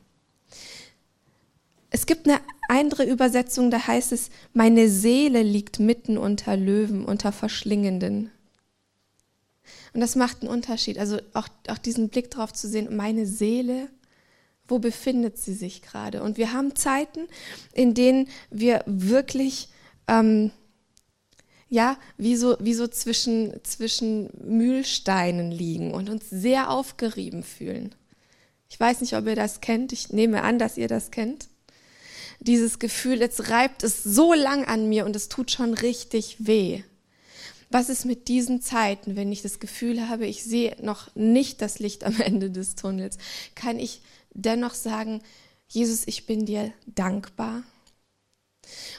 Es 1.89 2.05
gibt 2.05 2.27
eine 2.27 2.39
andere 2.67 3.05
Übersetzung, 3.05 3.71
da 3.71 3.87
heißt 3.87 4.11
es, 4.11 4.29
meine 4.53 4.89
Seele 4.89 5.41
liegt 5.41 5.79
mitten 5.79 6.17
unter 6.17 6.57
Löwen, 6.57 7.05
unter 7.05 7.31
Verschlingenden. 7.31 8.31
Und 9.93 10.01
das 10.01 10.15
macht 10.15 10.41
einen 10.41 10.51
Unterschied. 10.51 10.99
Also 10.99 11.19
auch, 11.33 11.47
auch 11.69 11.77
diesen 11.77 12.09
Blick 12.09 12.29
drauf 12.29 12.51
zu 12.53 12.67
sehen, 12.67 12.95
meine 12.95 13.25
Seele, 13.25 13.89
wo 14.67 14.79
befindet 14.79 15.37
sie 15.37 15.53
sich 15.53 15.81
gerade? 15.81 16.23
Und 16.23 16.37
wir 16.37 16.51
haben 16.51 16.75
Zeiten, 16.75 17.27
in 17.73 17.93
denen 17.93 18.27
wir 18.49 18.83
wirklich, 18.85 19.69
ähm, 20.09 20.51
ja, 21.69 21.97
wie 22.17 22.35
so, 22.35 22.57
wie 22.59 22.73
so 22.73 22.87
zwischen, 22.87 23.53
zwischen 23.63 24.29
Mühlsteinen 24.43 25.51
liegen 25.51 25.93
und 25.93 26.09
uns 26.09 26.29
sehr 26.29 26.69
aufgerieben 26.69 27.43
fühlen. 27.43 27.95
Ich 28.69 28.77
weiß 28.77 28.99
nicht, 28.99 29.15
ob 29.15 29.25
ihr 29.25 29.35
das 29.37 29.61
kennt. 29.61 29.93
Ich 29.93 30.11
nehme 30.11 30.43
an, 30.43 30.59
dass 30.59 30.77
ihr 30.77 30.89
das 30.89 31.11
kennt 31.11 31.47
dieses 32.39 32.79
Gefühl, 32.79 33.19
jetzt 33.19 33.49
reibt 33.49 33.83
es 33.83 34.03
so 34.03 34.33
lang 34.33 34.65
an 34.65 34.89
mir 34.89 35.05
und 35.05 35.15
es 35.15 35.29
tut 35.29 35.51
schon 35.51 35.73
richtig 35.73 36.37
weh. 36.39 36.83
Was 37.69 37.89
ist 37.89 38.05
mit 38.05 38.27
diesen 38.27 38.61
Zeiten, 38.61 39.15
wenn 39.15 39.31
ich 39.31 39.41
das 39.41 39.59
Gefühl 39.59 40.07
habe, 40.07 40.25
ich 40.25 40.43
sehe 40.43 40.75
noch 40.81 41.13
nicht 41.15 41.61
das 41.61 41.79
Licht 41.79 42.03
am 42.03 42.19
Ende 42.21 42.49
des 42.49 42.75
Tunnels? 42.75 43.17
Kann 43.55 43.79
ich 43.79 44.01
dennoch 44.33 44.73
sagen, 44.73 45.21
Jesus, 45.67 46.03
ich 46.05 46.25
bin 46.25 46.45
dir 46.45 46.71
dankbar? 46.85 47.63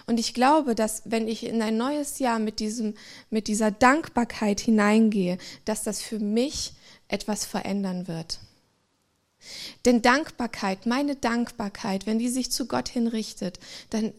Und 0.06 0.18
ich 0.18 0.34
glaube, 0.34 0.74
dass 0.74 1.02
wenn 1.04 1.28
ich 1.28 1.44
in 1.44 1.62
ein 1.62 1.76
neues 1.76 2.18
Jahr 2.18 2.38
mit 2.38 2.60
diesem, 2.60 2.94
mit 3.30 3.48
dieser 3.48 3.70
Dankbarkeit 3.70 4.60
hineingehe, 4.60 5.38
dass 5.64 5.82
das 5.82 6.00
für 6.00 6.18
mich 6.18 6.72
etwas 7.08 7.44
verändern 7.44 8.08
wird. 8.08 8.40
Denn 9.84 10.02
Dankbarkeit, 10.02 10.86
meine 10.86 11.16
Dankbarkeit, 11.16 12.06
wenn 12.06 12.18
die 12.18 12.28
sich 12.28 12.50
zu 12.50 12.66
Gott 12.66 12.88
hinrichtet, 12.88 13.58
dann, 13.90 14.12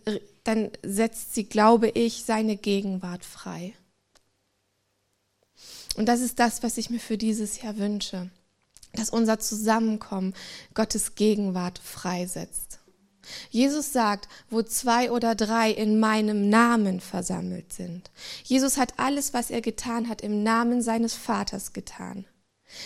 dann 0.43 0.71
setzt 0.83 1.33
sie, 1.35 1.43
glaube 1.43 1.89
ich, 1.89 2.23
seine 2.25 2.57
Gegenwart 2.57 3.25
frei. 3.25 3.73
Und 5.95 6.07
das 6.07 6.21
ist 6.21 6.39
das, 6.39 6.63
was 6.63 6.77
ich 6.77 6.89
mir 6.89 6.99
für 6.99 7.17
dieses 7.17 7.61
Jahr 7.61 7.77
wünsche, 7.77 8.29
dass 8.93 9.09
unser 9.09 9.39
Zusammenkommen 9.39 10.33
Gottes 10.73 11.15
Gegenwart 11.15 11.79
freisetzt. 11.79 12.79
Jesus 13.49 13.93
sagt, 13.93 14.27
wo 14.49 14.61
zwei 14.63 15.11
oder 15.11 15.35
drei 15.35 15.71
in 15.71 15.99
meinem 15.99 16.49
Namen 16.49 16.99
versammelt 16.99 17.73
sind. 17.73 18.09
Jesus 18.43 18.77
hat 18.77 18.93
alles, 18.97 19.33
was 19.33 19.51
er 19.51 19.61
getan 19.61 20.09
hat, 20.09 20.21
im 20.21 20.43
Namen 20.43 20.81
seines 20.81 21.13
Vaters 21.13 21.73
getan. 21.73 22.25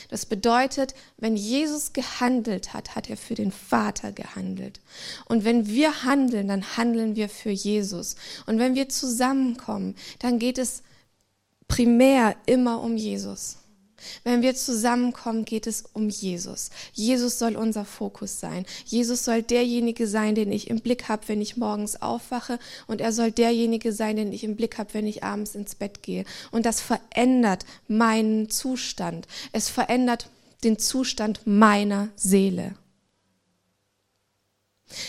Das 0.10 0.26
bedeutet, 0.26 0.94
wenn 1.18 1.36
Jesus 1.36 1.94
gehandelt 1.94 2.74
hat, 2.74 2.96
hat 2.96 3.10
er 3.10 3.18
für 3.18 3.36
den 3.36 3.52
Vater 3.52 4.12
gehandelt. 4.12 4.80
Und 5.26 5.44
wenn 5.44 5.68
wir 5.68 6.04
handeln, 6.04 6.48
dann 6.48 6.78
handeln 6.78 7.16
wir 7.16 7.30
für 7.30 7.52
Jesus. 7.52 8.16
Und 8.46 8.60
wenn 8.60 8.76
wir 8.76 8.90
zusammenkommen, 8.90 9.96
dann 10.20 10.40
geht 10.40 10.58
es 10.58 10.84
primär 11.68 12.36
immer 12.46 12.82
um 12.82 12.98
Jesus. 12.98 13.58
Wenn 14.24 14.42
wir 14.42 14.56
zusammenkommen, 14.56 15.46
geht 15.46 15.68
es 15.68 15.84
um 15.94 16.10
Jesus. 16.10 16.70
Jesus 16.94 17.40
soll 17.40 17.56
unser 17.56 17.86
Fokus 17.86 18.40
sein. 18.40 18.66
Jesus 18.86 19.26
soll 19.26 19.44
derjenige 19.44 20.08
sein, 20.08 20.36
den 20.36 20.52
ich 20.52 20.70
im 20.70 20.80
Blick 20.80 21.10
habe, 21.10 21.28
wenn 21.28 21.42
ich 21.42 21.58
morgens 21.58 22.02
aufwache. 22.02 22.60
Und 22.88 23.02
er 23.02 23.12
soll 23.12 23.32
derjenige 23.32 23.94
sein, 23.94 24.16
den 24.16 24.34
ich 24.34 24.44
im 24.44 24.56
Blick 24.56 24.78
habe, 24.78 24.94
wenn 24.94 25.08
ich 25.08 25.24
abends 25.24 25.56
ins 25.56 25.76
Bett 25.76 26.04
gehe. 26.04 26.26
Und 26.52 26.66
das 26.66 26.82
verändert 26.82 27.66
meinen 27.88 28.50
Zustand. 28.50 29.28
Es 29.52 29.70
verändert 29.70 30.30
den 30.64 30.80
Zustand 30.80 31.42
meiner 31.46 32.10
Seele. 32.16 32.76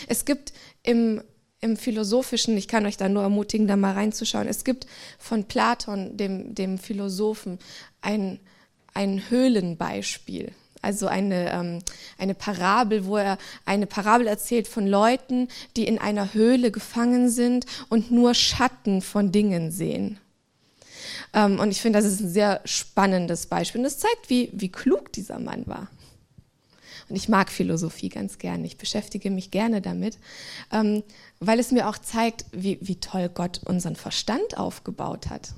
Es 0.07 0.25
gibt 0.25 0.53
im 0.83 1.21
im 1.65 1.77
Philosophischen, 1.77 2.55
ich 2.57 2.67
kann 2.67 2.85
euch 2.85 2.95
da 2.95 3.09
nur 3.09 3.23
ermutigen, 3.23 3.67
da 3.67 3.75
mal 3.75 3.93
reinzuschauen. 3.93 4.47
Es 4.47 4.63
gibt 4.63 4.85
von 5.17 5.45
Platon, 5.45 6.15
dem, 6.15 6.53
dem 6.53 6.77
Philosophen, 6.77 7.57
ein, 8.01 8.39
ein 8.95 9.29
Höhlenbeispiel. 9.29 10.51
Also 10.81 11.07
eine, 11.07 11.51
ähm, 11.51 11.79
eine 12.17 12.35
Parabel, 12.35 13.05
wo 13.05 13.17
er 13.17 13.37
eine 13.65 13.87
Parabel 13.87 14.27
erzählt 14.27 14.67
von 14.67 14.85
Leuten, 14.85 15.47
die 15.75 15.85
in 15.85 15.97
einer 15.97 16.33
Höhle 16.33 16.71
gefangen 16.71 17.29
sind 17.29 17.65
und 17.89 18.11
nur 18.11 18.33
Schatten 18.35 19.01
von 19.01 19.31
Dingen 19.31 19.71
sehen. 19.71 20.19
Ähm, 21.33 21.59
und 21.59 21.71
ich 21.71 21.81
finde, 21.81 21.99
das 21.99 22.05
ist 22.05 22.21
ein 22.21 22.29
sehr 22.29 22.61
spannendes 22.65 23.47
Beispiel. 23.47 23.81
Und 23.81 23.87
es 23.87 23.97
zeigt, 23.97 24.29
wie, 24.29 24.49
wie 24.53 24.71
klug 24.71 25.11
dieser 25.11 25.39
Mann 25.39 25.65
war. 25.65 25.89
Und 27.09 27.15
ich 27.15 27.29
mag 27.29 27.51
Philosophie 27.51 28.09
ganz 28.09 28.37
gerne. 28.37 28.65
Ich 28.65 28.77
beschäftige 28.77 29.29
mich 29.29 29.51
gerne 29.51 29.81
damit, 29.81 30.17
ähm, 30.71 31.03
weil 31.39 31.59
es 31.59 31.71
mir 31.71 31.87
auch 31.87 31.97
zeigt, 31.97 32.45
wie, 32.51 32.79
wie 32.81 32.99
toll 32.99 33.29
Gott 33.29 33.61
unseren 33.65 33.95
Verstand 33.95 34.57
aufgebaut 34.57 35.29
hat. 35.29 35.53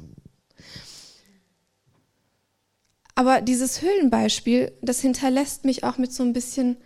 Aber 3.17 3.41
dieses 3.41 3.81
Höhlenbeispiel, 3.81 4.71
das 4.83 5.01
hinterlässt 5.01 5.65
mich 5.65 5.83
auch 5.83 5.97
mit 5.97 6.13
so 6.13 6.21
ein 6.21 6.33
bisschen, 6.33 6.77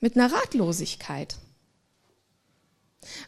mit 0.00 0.16
einer 0.16 0.32
Ratlosigkeit. 0.32 1.36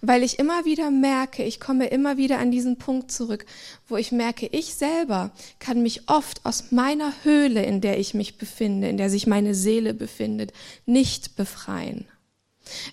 Weil 0.01 0.23
ich 0.23 0.39
immer 0.39 0.65
wieder 0.65 0.91
merke, 0.91 1.45
ich 1.45 1.61
komme 1.61 1.89
immer 1.89 2.17
wieder 2.17 2.39
an 2.39 2.51
diesen 2.51 2.79
Punkt 2.79 3.13
zurück, 3.13 3.45
wo 3.89 3.99
ich 3.99 4.11
merke, 4.11 4.47
ich 4.47 4.75
selber 4.75 5.33
kann 5.59 5.83
mich 5.83 6.09
oft 6.09 6.47
aus 6.47 6.73
meiner 6.73 7.13
Höhle, 7.25 7.63
in 7.63 7.83
der 7.83 7.99
ich 7.99 8.15
mich 8.15 8.39
befinde, 8.39 8.89
in 8.89 8.97
der 8.97 9.11
sich 9.11 9.27
meine 9.27 9.55
Seele 9.55 9.93
befindet, 9.93 10.55
nicht 10.87 11.37
befreien. 11.37 12.07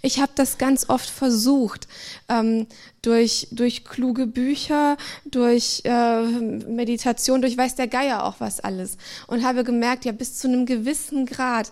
Ich 0.01 0.19
habe 0.19 0.31
das 0.35 0.57
ganz 0.57 0.89
oft 0.89 1.09
versucht, 1.09 1.87
ähm, 2.27 2.67
durch, 3.01 3.47
durch 3.51 3.85
kluge 3.85 4.27
Bücher, 4.27 4.97
durch 5.25 5.81
äh, 5.85 6.21
Meditation, 6.21 7.41
durch 7.41 7.57
weiß 7.57 7.75
der 7.75 7.87
Geier 7.87 8.23
auch 8.23 8.35
was 8.39 8.59
alles. 8.59 8.97
Und 9.27 9.43
habe 9.43 9.63
gemerkt, 9.63 10.05
ja, 10.05 10.11
bis 10.11 10.37
zu 10.37 10.47
einem 10.47 10.65
gewissen 10.65 11.25
Grad, 11.25 11.71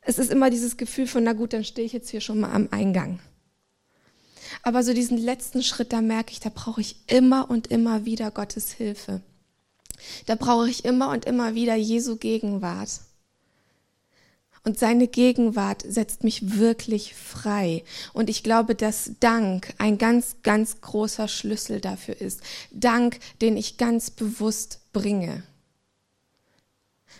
es 0.00 0.18
ist 0.18 0.30
immer 0.30 0.50
dieses 0.50 0.76
Gefühl 0.76 1.06
von, 1.06 1.24
na 1.24 1.32
gut, 1.32 1.52
dann 1.52 1.64
stehe 1.64 1.86
ich 1.86 1.92
jetzt 1.92 2.10
hier 2.10 2.20
schon 2.20 2.40
mal 2.40 2.52
am 2.52 2.68
Eingang. 2.70 3.20
Aber 4.62 4.82
so 4.82 4.92
diesen 4.92 5.18
letzten 5.18 5.62
Schritt, 5.62 5.92
da 5.92 6.00
merke 6.00 6.32
ich, 6.32 6.40
da 6.40 6.50
brauche 6.52 6.80
ich 6.80 6.96
immer 7.06 7.50
und 7.50 7.68
immer 7.68 8.04
wieder 8.04 8.30
Gottes 8.30 8.72
Hilfe. 8.72 9.20
Da 10.26 10.34
brauche 10.34 10.68
ich 10.68 10.84
immer 10.84 11.10
und 11.10 11.24
immer 11.24 11.54
wieder 11.54 11.74
Jesu 11.74 12.16
Gegenwart. 12.16 13.00
Und 14.64 14.78
seine 14.78 15.08
Gegenwart 15.08 15.84
setzt 15.86 16.24
mich 16.24 16.58
wirklich 16.58 17.14
frei. 17.14 17.84
Und 18.12 18.28
ich 18.28 18.42
glaube, 18.42 18.74
dass 18.74 19.12
Dank 19.20 19.74
ein 19.78 19.98
ganz, 19.98 20.36
ganz 20.42 20.80
großer 20.80 21.28
Schlüssel 21.28 21.80
dafür 21.80 22.20
ist. 22.20 22.40
Dank, 22.70 23.18
den 23.40 23.56
ich 23.56 23.76
ganz 23.76 24.10
bewusst 24.10 24.80
bringe. 24.92 25.42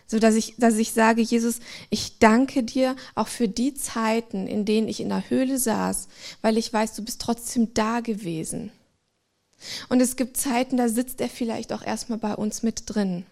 So 0.06 0.18
dass 0.18 0.34
ich, 0.34 0.54
dass 0.56 0.76
ich 0.76 0.92
sage, 0.92 1.20
Jesus, 1.20 1.60
ich 1.90 2.18
danke 2.18 2.62
dir 2.62 2.96
auch 3.14 3.28
für 3.28 3.46
die 3.46 3.74
Zeiten, 3.74 4.46
in 4.46 4.64
denen 4.64 4.88
ich 4.88 5.00
in 5.00 5.10
der 5.10 5.28
Höhle 5.28 5.58
saß, 5.58 6.08
weil 6.40 6.56
ich 6.56 6.72
weiß, 6.72 6.94
du 6.94 7.04
bist 7.04 7.20
trotzdem 7.20 7.74
da 7.74 8.00
gewesen. 8.00 8.72
Und 9.88 10.00
es 10.00 10.16
gibt 10.16 10.36
Zeiten, 10.36 10.76
da 10.76 10.88
sitzt 10.88 11.20
er 11.20 11.28
vielleicht 11.28 11.72
auch 11.72 11.82
erstmal 11.82 12.18
bei 12.18 12.34
uns 12.34 12.62
mit 12.62 12.82
drin. 12.86 13.26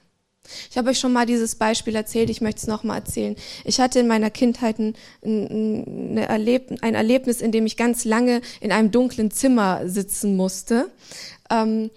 Ich 0.70 0.76
habe 0.76 0.90
euch 0.90 0.98
schon 0.98 1.12
mal 1.12 1.26
dieses 1.26 1.54
Beispiel 1.54 1.94
erzählt, 1.94 2.30
ich 2.30 2.40
möchte 2.40 2.60
es 2.60 2.66
nochmal 2.66 2.98
erzählen. 2.98 3.36
Ich 3.64 3.80
hatte 3.80 4.00
in 4.00 4.06
meiner 4.06 4.30
Kindheit 4.30 4.78
ein, 4.78 4.94
ein, 5.24 6.18
ein, 6.18 6.94
Erlebnis, 6.94 7.40
in 7.40 7.52
dem 7.52 7.66
ich 7.66 7.76
ganz 7.76 8.04
lange 8.04 8.40
in 8.60 8.72
einem 8.72 8.90
dunklen 8.90 9.30
Zimmer 9.30 9.88
sitzen 9.88 10.36
musste. 10.36 10.90
Ähm, 11.50 11.90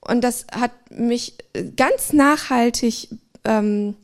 und 0.00 0.22
das 0.22 0.46
hat 0.52 0.72
mich 0.90 1.34
ganz 1.76 2.12
nachhaltig 2.12 3.08
ähm, 3.44 3.96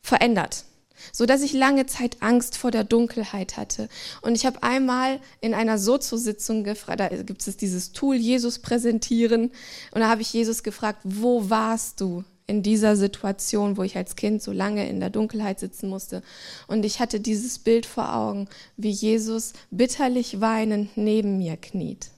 verändert, 0.00 0.64
so 1.12 1.26
dass 1.26 1.42
ich 1.42 1.52
lange 1.52 1.86
Zeit 1.86 2.18
Angst 2.20 2.56
vor 2.56 2.70
der 2.70 2.84
Dunkelheit 2.84 3.56
hatte. 3.56 3.88
Und 4.22 4.34
ich 4.34 4.46
habe 4.46 4.62
einmal 4.62 5.20
in 5.40 5.52
einer 5.52 5.78
Sozo-Sitzung 5.78 6.64
gefragt, 6.64 7.00
da 7.00 7.08
gibt 7.08 7.46
es 7.46 7.56
dieses 7.56 7.92
Tool 7.92 8.16
Jesus 8.16 8.60
präsentieren, 8.60 9.50
und 9.92 10.00
da 10.00 10.08
habe 10.08 10.22
ich 10.22 10.32
Jesus 10.32 10.62
gefragt, 10.62 11.00
wo 11.04 11.50
warst 11.50 12.00
du 12.00 12.24
in 12.46 12.62
dieser 12.62 12.96
Situation, 12.96 13.76
wo 13.76 13.82
ich 13.82 13.96
als 13.96 14.14
Kind 14.16 14.42
so 14.42 14.52
lange 14.52 14.88
in 14.88 15.00
der 15.00 15.10
Dunkelheit 15.10 15.58
sitzen 15.58 15.88
musste. 15.88 16.22
Und 16.68 16.84
ich 16.84 17.00
hatte 17.00 17.20
dieses 17.20 17.58
Bild 17.58 17.86
vor 17.86 18.14
Augen, 18.14 18.48
wie 18.76 18.90
Jesus 18.90 19.52
bitterlich 19.70 20.40
weinend 20.40 20.96
neben 20.96 21.38
mir 21.38 21.56
kniet 21.56 22.10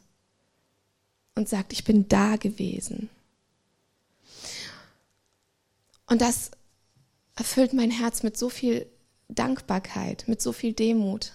und 1.35 1.49
sagt, 1.49 1.73
ich 1.73 1.85
bin 1.85 2.09
da 2.09 2.37
gewesen. 2.37 3.09
Und 6.07 6.21
das 6.21 6.51
erfüllt 7.37 7.73
mein 7.73 7.91
Herz 7.91 8.23
mit 8.23 8.37
so 8.37 8.49
viel 8.49 8.87
Dankbarkeit, 9.29 10.25
mit 10.27 10.43
so 10.43 10.53
viel 10.53 10.73
Demut. 10.73 11.33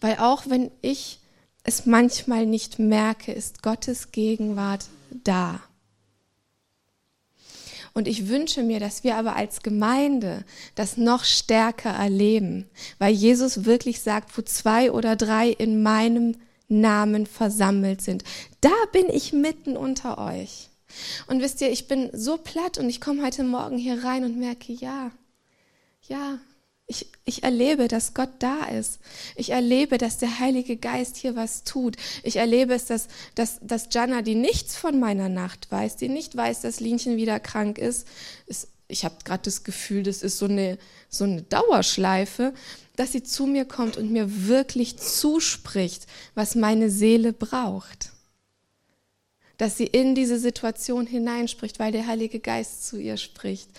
Weil 0.00 0.16
auch 0.18 0.48
wenn 0.48 0.70
ich 0.82 1.20
es 1.62 1.86
manchmal 1.86 2.46
nicht 2.46 2.78
merke, 2.78 3.32
ist 3.32 3.62
Gottes 3.62 4.12
Gegenwart 4.12 4.86
da. 5.10 5.60
Und 7.96 8.08
ich 8.08 8.28
wünsche 8.28 8.62
mir, 8.62 8.78
dass 8.78 9.04
wir 9.04 9.16
aber 9.16 9.36
als 9.36 9.62
Gemeinde 9.62 10.44
das 10.74 10.98
noch 10.98 11.24
stärker 11.24 11.88
erleben, 11.88 12.68
weil 12.98 13.14
Jesus 13.14 13.64
wirklich 13.64 14.02
sagt, 14.02 14.36
wo 14.36 14.42
zwei 14.42 14.92
oder 14.92 15.16
drei 15.16 15.48
in 15.48 15.82
meinem 15.82 16.36
Namen 16.68 17.24
versammelt 17.24 18.02
sind, 18.02 18.22
da 18.60 18.74
bin 18.92 19.08
ich 19.08 19.32
mitten 19.32 19.78
unter 19.78 20.18
euch. 20.18 20.68
Und 21.26 21.40
wisst 21.40 21.62
ihr, 21.62 21.70
ich 21.70 21.88
bin 21.88 22.10
so 22.12 22.36
platt 22.36 22.76
und 22.76 22.90
ich 22.90 23.00
komme 23.00 23.24
heute 23.24 23.44
Morgen 23.44 23.78
hier 23.78 24.04
rein 24.04 24.24
und 24.24 24.38
merke, 24.38 24.74
ja, 24.74 25.10
ja, 26.06 26.38
ich, 26.86 27.08
ich 27.24 27.42
erlebe, 27.42 27.88
dass 27.88 28.14
Gott 28.14 28.30
da 28.38 28.66
ist. 28.66 29.00
Ich 29.34 29.50
erlebe, 29.50 29.98
dass 29.98 30.18
der 30.18 30.38
Heilige 30.38 30.76
Geist 30.76 31.16
hier 31.16 31.34
was 31.34 31.64
tut. 31.64 31.96
Ich 32.22 32.36
erlebe 32.36 32.74
es, 32.74 32.86
dass, 32.86 33.08
dass, 33.34 33.58
dass 33.60 33.88
Jana, 33.90 34.22
die 34.22 34.36
nichts 34.36 34.76
von 34.76 35.00
meiner 35.00 35.28
Nacht 35.28 35.70
weiß, 35.70 35.96
die 35.96 36.08
nicht 36.08 36.36
weiß, 36.36 36.60
dass 36.60 36.80
Linchen 36.80 37.16
wieder 37.16 37.40
krank 37.40 37.78
ist, 37.78 38.06
ist 38.46 38.68
ich 38.88 39.04
habe 39.04 39.16
gerade 39.24 39.42
das 39.42 39.64
Gefühl, 39.64 40.04
das 40.04 40.22
ist 40.22 40.38
so 40.38 40.46
eine, 40.46 40.78
so 41.08 41.24
eine 41.24 41.42
Dauerschleife, 41.42 42.54
dass 42.94 43.10
sie 43.10 43.24
zu 43.24 43.46
mir 43.46 43.64
kommt 43.64 43.96
und 43.96 44.12
mir 44.12 44.46
wirklich 44.46 44.96
zuspricht, 44.96 46.06
was 46.36 46.54
meine 46.54 46.88
Seele 46.88 47.32
braucht 47.32 48.12
dass 49.58 49.76
sie 49.76 49.86
in 49.86 50.14
diese 50.14 50.38
Situation 50.38 51.06
hineinspricht, 51.06 51.78
weil 51.78 51.92
der 51.92 52.06
Heilige 52.06 52.40
Geist 52.40 52.86
zu 52.86 52.98
ihr 52.98 53.16
spricht. 53.16 53.70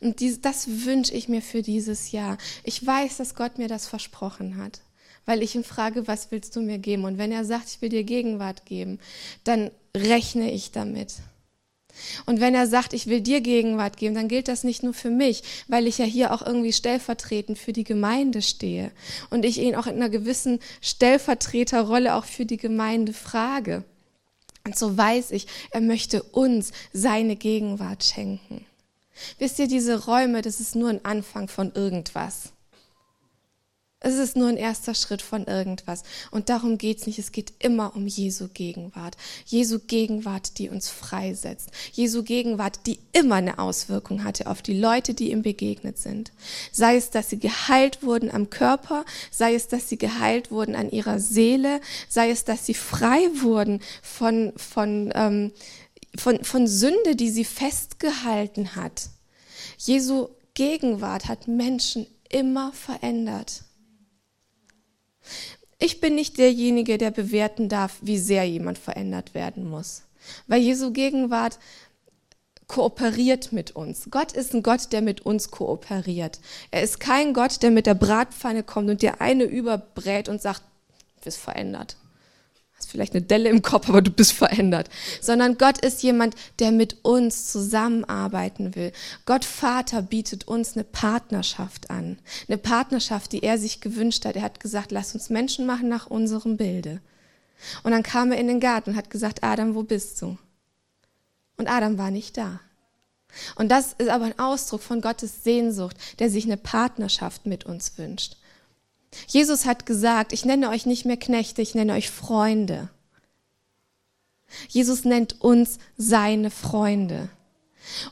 Und 0.00 0.20
dies, 0.20 0.40
das 0.40 0.84
wünsche 0.84 1.14
ich 1.14 1.28
mir 1.28 1.42
für 1.42 1.62
dieses 1.62 2.12
Jahr. 2.12 2.38
Ich 2.62 2.84
weiß, 2.84 3.16
dass 3.16 3.34
Gott 3.34 3.58
mir 3.58 3.68
das 3.68 3.86
versprochen 3.86 4.56
hat, 4.56 4.80
weil 5.26 5.42
ich 5.42 5.54
ihn 5.54 5.64
frage, 5.64 6.06
was 6.06 6.30
willst 6.30 6.54
du 6.56 6.60
mir 6.60 6.78
geben? 6.78 7.04
Und 7.04 7.18
wenn 7.18 7.32
er 7.32 7.44
sagt, 7.44 7.68
ich 7.68 7.82
will 7.82 7.88
dir 7.88 8.04
Gegenwart 8.04 8.66
geben, 8.66 8.98
dann 9.44 9.70
rechne 9.96 10.52
ich 10.52 10.70
damit. 10.70 11.14
Und 12.26 12.40
wenn 12.40 12.54
er 12.54 12.66
sagt, 12.66 12.92
ich 12.92 13.06
will 13.06 13.20
dir 13.20 13.40
Gegenwart 13.40 13.96
geben, 13.96 14.14
dann 14.14 14.28
gilt 14.28 14.48
das 14.48 14.64
nicht 14.64 14.82
nur 14.82 14.94
für 14.94 15.10
mich, 15.10 15.42
weil 15.68 15.86
ich 15.86 15.98
ja 15.98 16.04
hier 16.04 16.32
auch 16.32 16.42
irgendwie 16.42 16.72
stellvertretend 16.72 17.58
für 17.58 17.72
die 17.72 17.84
Gemeinde 17.84 18.42
stehe 18.42 18.90
und 19.30 19.44
ich 19.44 19.58
ihn 19.58 19.76
auch 19.76 19.86
in 19.86 19.94
einer 19.94 20.08
gewissen 20.08 20.58
Stellvertreterrolle 20.80 22.14
auch 22.14 22.24
für 22.24 22.46
die 22.46 22.56
Gemeinde 22.56 23.12
frage. 23.12 23.84
Und 24.64 24.78
so 24.78 24.96
weiß 24.96 25.32
ich, 25.32 25.46
er 25.72 25.82
möchte 25.82 26.22
uns 26.22 26.72
seine 26.92 27.36
Gegenwart 27.36 28.02
schenken. 28.02 28.64
Wisst 29.38 29.58
ihr, 29.58 29.68
diese 29.68 30.06
Räume, 30.06 30.40
das 30.40 30.58
ist 30.58 30.74
nur 30.74 30.88
ein 30.88 31.04
Anfang 31.04 31.48
von 31.48 31.70
irgendwas. 31.72 32.53
Es 34.04 34.16
ist 34.16 34.36
nur 34.36 34.48
ein 34.48 34.58
erster 34.58 34.94
Schritt 34.94 35.22
von 35.22 35.46
irgendwas. 35.46 36.02
Und 36.30 36.50
darum 36.50 36.76
geht's 36.76 37.06
nicht. 37.06 37.18
Es 37.18 37.32
geht 37.32 37.54
immer 37.58 37.96
um 37.96 38.06
Jesu 38.06 38.48
Gegenwart. 38.52 39.16
Jesu 39.46 39.78
Gegenwart, 39.78 40.58
die 40.58 40.68
uns 40.68 40.90
freisetzt. 40.90 41.70
Jesu 41.90 42.22
Gegenwart, 42.22 42.80
die 42.84 42.98
immer 43.14 43.36
eine 43.36 43.58
Auswirkung 43.58 44.22
hatte 44.22 44.46
auf 44.46 44.60
die 44.60 44.78
Leute, 44.78 45.14
die 45.14 45.30
ihm 45.30 45.40
begegnet 45.40 45.96
sind. 45.96 46.32
Sei 46.70 46.96
es, 46.96 47.08
dass 47.08 47.30
sie 47.30 47.38
geheilt 47.38 48.02
wurden 48.02 48.30
am 48.30 48.50
Körper, 48.50 49.06
sei 49.30 49.54
es, 49.54 49.68
dass 49.68 49.88
sie 49.88 49.96
geheilt 49.96 50.50
wurden 50.50 50.74
an 50.74 50.90
ihrer 50.90 51.18
Seele, 51.18 51.80
sei 52.10 52.28
es, 52.28 52.44
dass 52.44 52.66
sie 52.66 52.74
frei 52.74 53.30
wurden 53.40 53.80
von, 54.02 54.52
von, 54.58 55.12
ähm, 55.14 55.50
von, 56.14 56.44
von 56.44 56.66
Sünde, 56.66 57.16
die 57.16 57.30
sie 57.30 57.46
festgehalten 57.46 58.76
hat. 58.76 59.08
Jesu 59.78 60.28
Gegenwart 60.52 61.26
hat 61.26 61.48
Menschen 61.48 62.06
immer 62.28 62.70
verändert. 62.74 63.64
Ich 65.78 66.00
bin 66.00 66.14
nicht 66.14 66.38
derjenige, 66.38 66.98
der 66.98 67.10
bewerten 67.10 67.68
darf, 67.68 67.98
wie 68.00 68.18
sehr 68.18 68.44
jemand 68.44 68.78
verändert 68.78 69.34
werden 69.34 69.68
muss. 69.68 70.02
Weil 70.46 70.62
Jesu 70.62 70.92
Gegenwart 70.92 71.58
kooperiert 72.66 73.52
mit 73.52 73.72
uns. 73.72 74.08
Gott 74.10 74.32
ist 74.32 74.54
ein 74.54 74.62
Gott, 74.62 74.92
der 74.92 75.02
mit 75.02 75.20
uns 75.26 75.50
kooperiert. 75.50 76.40
Er 76.70 76.82
ist 76.82 77.00
kein 77.00 77.34
Gott, 77.34 77.62
der 77.62 77.70
mit 77.70 77.86
der 77.86 77.94
Bratpfanne 77.94 78.62
kommt 78.62 78.88
und 78.88 79.02
dir 79.02 79.20
eine 79.20 79.44
überbrät 79.44 80.28
und 80.28 80.40
sagt, 80.40 80.62
du 81.18 81.24
bist 81.24 81.38
verändert 81.38 81.96
hast 82.84 82.90
vielleicht 82.90 83.14
eine 83.14 83.22
Delle 83.22 83.48
im 83.48 83.62
Kopf, 83.62 83.88
aber 83.88 84.02
du 84.02 84.10
bist 84.10 84.32
verändert. 84.32 84.88
Sondern 85.20 85.58
Gott 85.58 85.78
ist 85.78 86.02
jemand, 86.02 86.34
der 86.58 86.70
mit 86.70 87.04
uns 87.04 87.50
zusammenarbeiten 87.50 88.74
will. 88.74 88.92
Gott 89.26 89.44
Vater 89.44 90.02
bietet 90.02 90.46
uns 90.46 90.74
eine 90.74 90.84
Partnerschaft 90.84 91.90
an. 91.90 92.18
Eine 92.48 92.58
Partnerschaft, 92.58 93.32
die 93.32 93.42
er 93.42 93.58
sich 93.58 93.80
gewünscht 93.80 94.24
hat. 94.24 94.36
Er 94.36 94.42
hat 94.42 94.60
gesagt, 94.60 94.92
lass 94.92 95.14
uns 95.14 95.30
Menschen 95.30 95.66
machen 95.66 95.88
nach 95.88 96.06
unserem 96.06 96.56
Bilde. 96.56 97.00
Und 97.82 97.92
dann 97.92 98.02
kam 98.02 98.30
er 98.30 98.38
in 98.38 98.48
den 98.48 98.60
Garten 98.60 98.90
und 98.90 98.96
hat 98.96 99.10
gesagt, 99.10 99.42
Adam, 99.42 99.74
wo 99.74 99.82
bist 99.82 100.20
du? 100.20 100.36
Und 101.56 101.68
Adam 101.68 101.98
war 101.98 102.10
nicht 102.10 102.36
da. 102.36 102.60
Und 103.56 103.70
das 103.70 103.94
ist 103.94 104.08
aber 104.08 104.26
ein 104.26 104.38
Ausdruck 104.38 104.82
von 104.82 105.00
Gottes 105.00 105.42
Sehnsucht, 105.42 105.96
der 106.18 106.30
sich 106.30 106.44
eine 106.44 106.56
Partnerschaft 106.56 107.46
mit 107.46 107.64
uns 107.64 107.96
wünscht. 107.96 108.36
Jesus 109.26 109.66
hat 109.66 109.86
gesagt, 109.86 110.32
ich 110.32 110.44
nenne 110.44 110.70
euch 110.70 110.86
nicht 110.86 111.04
mehr 111.04 111.16
Knechte, 111.16 111.62
ich 111.62 111.74
nenne 111.74 111.94
euch 111.94 112.10
Freunde. 112.10 112.88
Jesus 114.68 115.04
nennt 115.04 115.40
uns 115.40 115.78
seine 115.96 116.50
Freunde. 116.50 117.28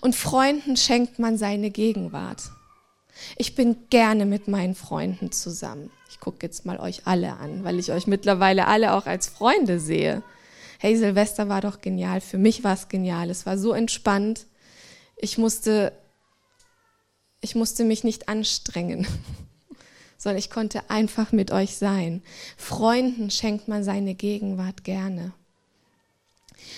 Und 0.01 0.15
Freunden 0.15 0.77
schenkt 0.77 1.19
man 1.19 1.39
seine 1.39 1.71
Gegenwart. 1.71 2.43
Ich 3.37 3.55
bin 3.55 3.89
gerne 3.91 4.27
mit 4.27 4.49
meinen 4.49 4.75
Freunden 4.75 5.33
zusammen. 5.33 5.91
Ich 6.11 6.21
gucke 6.21 6.39
jetzt 6.43 6.67
mal 6.67 6.79
euch 6.79 7.07
alle 7.07 7.35
an, 7.35 7.65
weil 7.65 7.79
ich 7.79 7.93
euch 7.93 8.07
mittlerweile 8.07 8.67
alle 8.67 8.95
auch 8.95 9.07
als 9.07 9.29
Freunde 9.29 9.81
sehe. 9.81 10.23
Hey, 10.79 10.97
Silvester 10.97 11.49
war 11.49 11.61
doch 11.61 11.81
genial. 11.81 12.21
Für 12.21 12.39
mich 12.39 12.65
war 12.65 12.75
es 12.75 12.89
genial. 12.89 13.31
Es 13.31 13.47
war 13.47 13.57
so 13.57 13.73
entspannt. 13.73 14.47
Ich 15.17 15.39
musste, 15.39 15.93
ich 17.41 17.55
musste 17.55 17.85
mich 17.85 18.05
nicht 18.05 18.29
anstrengen 18.29 19.07
sondern 20.23 20.39
ich 20.39 20.51
konnte 20.51 20.89
einfach 20.89 21.33
mit 21.33 21.51
euch 21.51 21.77
sein. 21.77 22.23
Freunden 22.57 23.29
schenkt 23.29 23.67
man 23.67 23.83
seine 23.83 24.15
Gegenwart 24.15 24.85
gerne. 24.85 25.33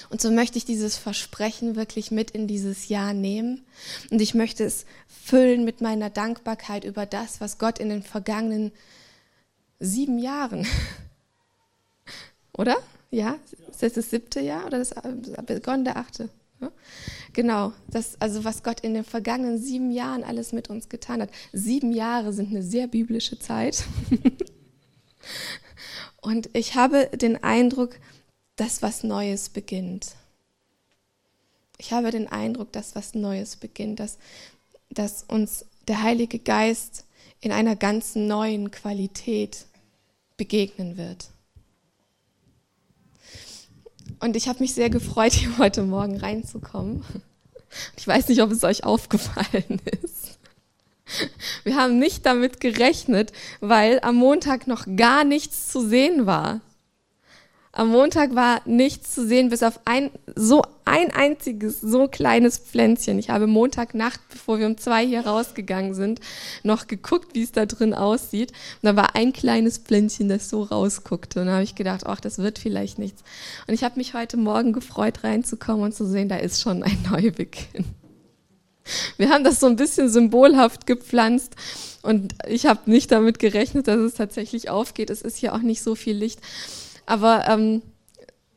Und 0.09 0.23
so 0.23 0.31
möchte 0.31 0.57
ich 0.57 0.65
dieses 0.65 0.97
Versprechen 0.97 1.77
wirklich 1.77 2.11
mit 2.11 2.31
in 2.31 2.47
dieses 2.47 2.89
Jahr 2.89 3.13
nehmen. 3.13 3.63
Und 4.11 4.23
ich 4.23 4.33
möchte 4.33 4.65
es 4.65 4.87
füllen 5.09 5.67
mit 5.67 5.83
meiner 5.83 6.09
Dankbarkeit 6.09 6.85
über 6.85 7.05
das, 7.05 7.43
was 7.43 7.59
Gott 7.59 7.79
in 7.79 7.91
den 7.91 8.03
vergangenen 8.03 8.73
sieben 9.79 10.19
Jahren, 10.19 10.67
oder? 12.57 12.79
Ja? 13.11 13.37
Ist 13.71 13.83
das 13.83 13.93
das 13.93 14.09
siebte 14.09 14.41
Jahr 14.41 14.65
oder 14.65 14.79
das 14.79 14.95
begonnen 15.45 15.85
der 15.85 15.99
achte? 15.99 16.31
Genau, 17.33 17.73
das, 17.89 18.21
also 18.21 18.45
was 18.45 18.63
Gott 18.63 18.81
in 18.81 18.95
den 18.95 19.05
vergangenen 19.05 19.59
sieben 19.59 19.91
Jahren 19.91 20.23
alles 20.23 20.53
mit 20.53 20.71
uns 20.71 20.89
getan 20.89 21.21
hat. 21.21 21.31
Sieben 21.53 21.93
Jahre 21.93 22.33
sind 22.33 22.51
eine 22.51 22.63
sehr 22.63 22.87
biblische 22.87 23.39
Zeit. 23.39 23.85
Und 26.21 26.49
ich 26.53 26.77
habe 26.77 27.11
den 27.13 27.43
Eindruck, 27.43 27.99
dass 28.57 28.83
was 28.83 29.03
Neues 29.03 29.49
beginnt. 29.49 30.15
Ich 31.77 31.93
habe 31.93 32.13
den 32.13 32.29
Eindruck, 32.29 32.73
dass 32.73 32.95
was 32.95 33.15
Neues 33.15 33.57
beginnt, 33.57 33.99
dass, 33.99 34.19
dass 34.91 35.25
uns 35.25 35.67
der 35.89 36.03
Heilige 36.03 36.39
Geist 36.39 37.05
in 37.41 37.51
einer 37.51 37.75
ganz 37.75 38.15
neuen 38.15 38.71
Qualität 38.71 39.67
begegnen 40.37 40.97
wird. 40.97 41.31
Und 44.21 44.37
ich 44.37 44.49
habe 44.49 44.61
mich 44.61 44.75
sehr 44.75 44.91
gefreut, 44.91 45.33
hier 45.35 45.59
heute 45.59 45.83
Morgen 45.83 46.17
reinzukommen. 46.19 47.05
Ich 47.97 48.07
weiß 48.07 48.29
nicht, 48.29 48.43
ob 48.43 48.51
es 48.53 48.65
euch 48.65 48.85
aufgefallen 48.85 49.81
ist. 50.03 50.39
Wir 51.65 51.77
haben 51.77 51.99
nicht 51.99 52.25
damit 52.25 52.61
gerechnet, 52.61 53.33
weil 53.61 54.01
am 54.01 54.17
Montag 54.17 54.67
noch 54.67 54.87
gar 54.97 55.25
nichts 55.25 55.69
zu 55.69 55.87
sehen 55.87 56.25
war. 56.25 56.61
Am 57.77 57.89
Montag 57.89 58.37
war 58.37 58.61
nichts 58.67 59.17
zu 59.17 59.27
sehen, 59.27 59.49
bis 59.49 59.65
auf 59.65 59.81
ein, 59.85 60.11
so 60.37 60.63
ein 60.85 61.11
einziges, 61.11 61.81
so 61.81 62.07
kleines 62.07 62.57
Pflänzchen. 62.57 63.19
Ich 63.19 63.31
habe 63.31 63.49
Montagnacht, 63.49 64.21
bevor 64.31 64.61
wir 64.61 64.67
um 64.67 64.79
zwei 64.79 65.05
hier 65.05 65.27
rausgegangen 65.27 65.93
sind, 65.93 66.21
noch 66.63 66.87
geguckt, 66.87 67.35
wie 67.35 67.43
es 67.43 67.51
da 67.51 67.67
drin 67.67 67.93
aussieht. 67.93 68.53
Und 68.81 68.87
da 68.87 68.95
war 68.95 69.17
ein 69.17 69.33
kleines 69.33 69.79
Pflänzchen, 69.79 70.29
das 70.29 70.49
so 70.49 70.63
rausguckte. 70.63 71.41
Und 71.41 71.47
da 71.47 71.55
habe 71.55 71.65
ich 71.65 71.75
gedacht, 71.75 72.07
ach, 72.07 72.21
das 72.21 72.39
wird 72.39 72.61
vielleicht 72.61 73.01
nichts. 73.01 73.25
Und 73.67 73.75
ich 73.75 73.83
habe 73.83 73.97
mich 73.97 74.15
heute 74.15 74.37
Morgen 74.37 74.73
gefreut, 74.73 75.25
reinzukommen 75.25 75.83
und 75.83 75.95
zu 75.97 76.07
sehen, 76.07 76.29
da 76.29 76.37
ist 76.37 76.61
schon 76.61 76.85
ein 76.85 77.05
Neubeginn. 77.11 77.87
Wir 79.17 79.31
haben 79.31 79.43
das 79.43 79.59
so 79.59 79.67
ein 79.67 79.77
bisschen 79.77 80.09
symbolhaft 80.09 80.87
gepflanzt 80.87 81.57
und 82.03 82.35
ich 82.47 82.67
habe 82.67 82.89
nicht 82.89 83.11
damit 83.11 83.39
gerechnet, 83.41 83.89
dass 83.89 83.99
es 83.99 84.15
tatsächlich 84.15 84.69
aufgeht. 84.69 85.11
Es 85.11 85.23
ist 85.23 85.39
hier 85.39 85.55
auch 85.55 85.63
nicht 85.63 85.83
so 85.83 85.95
viel 85.95 86.15
Licht. 86.15 86.39
Aber 87.07 87.47
ähm, 87.49 87.83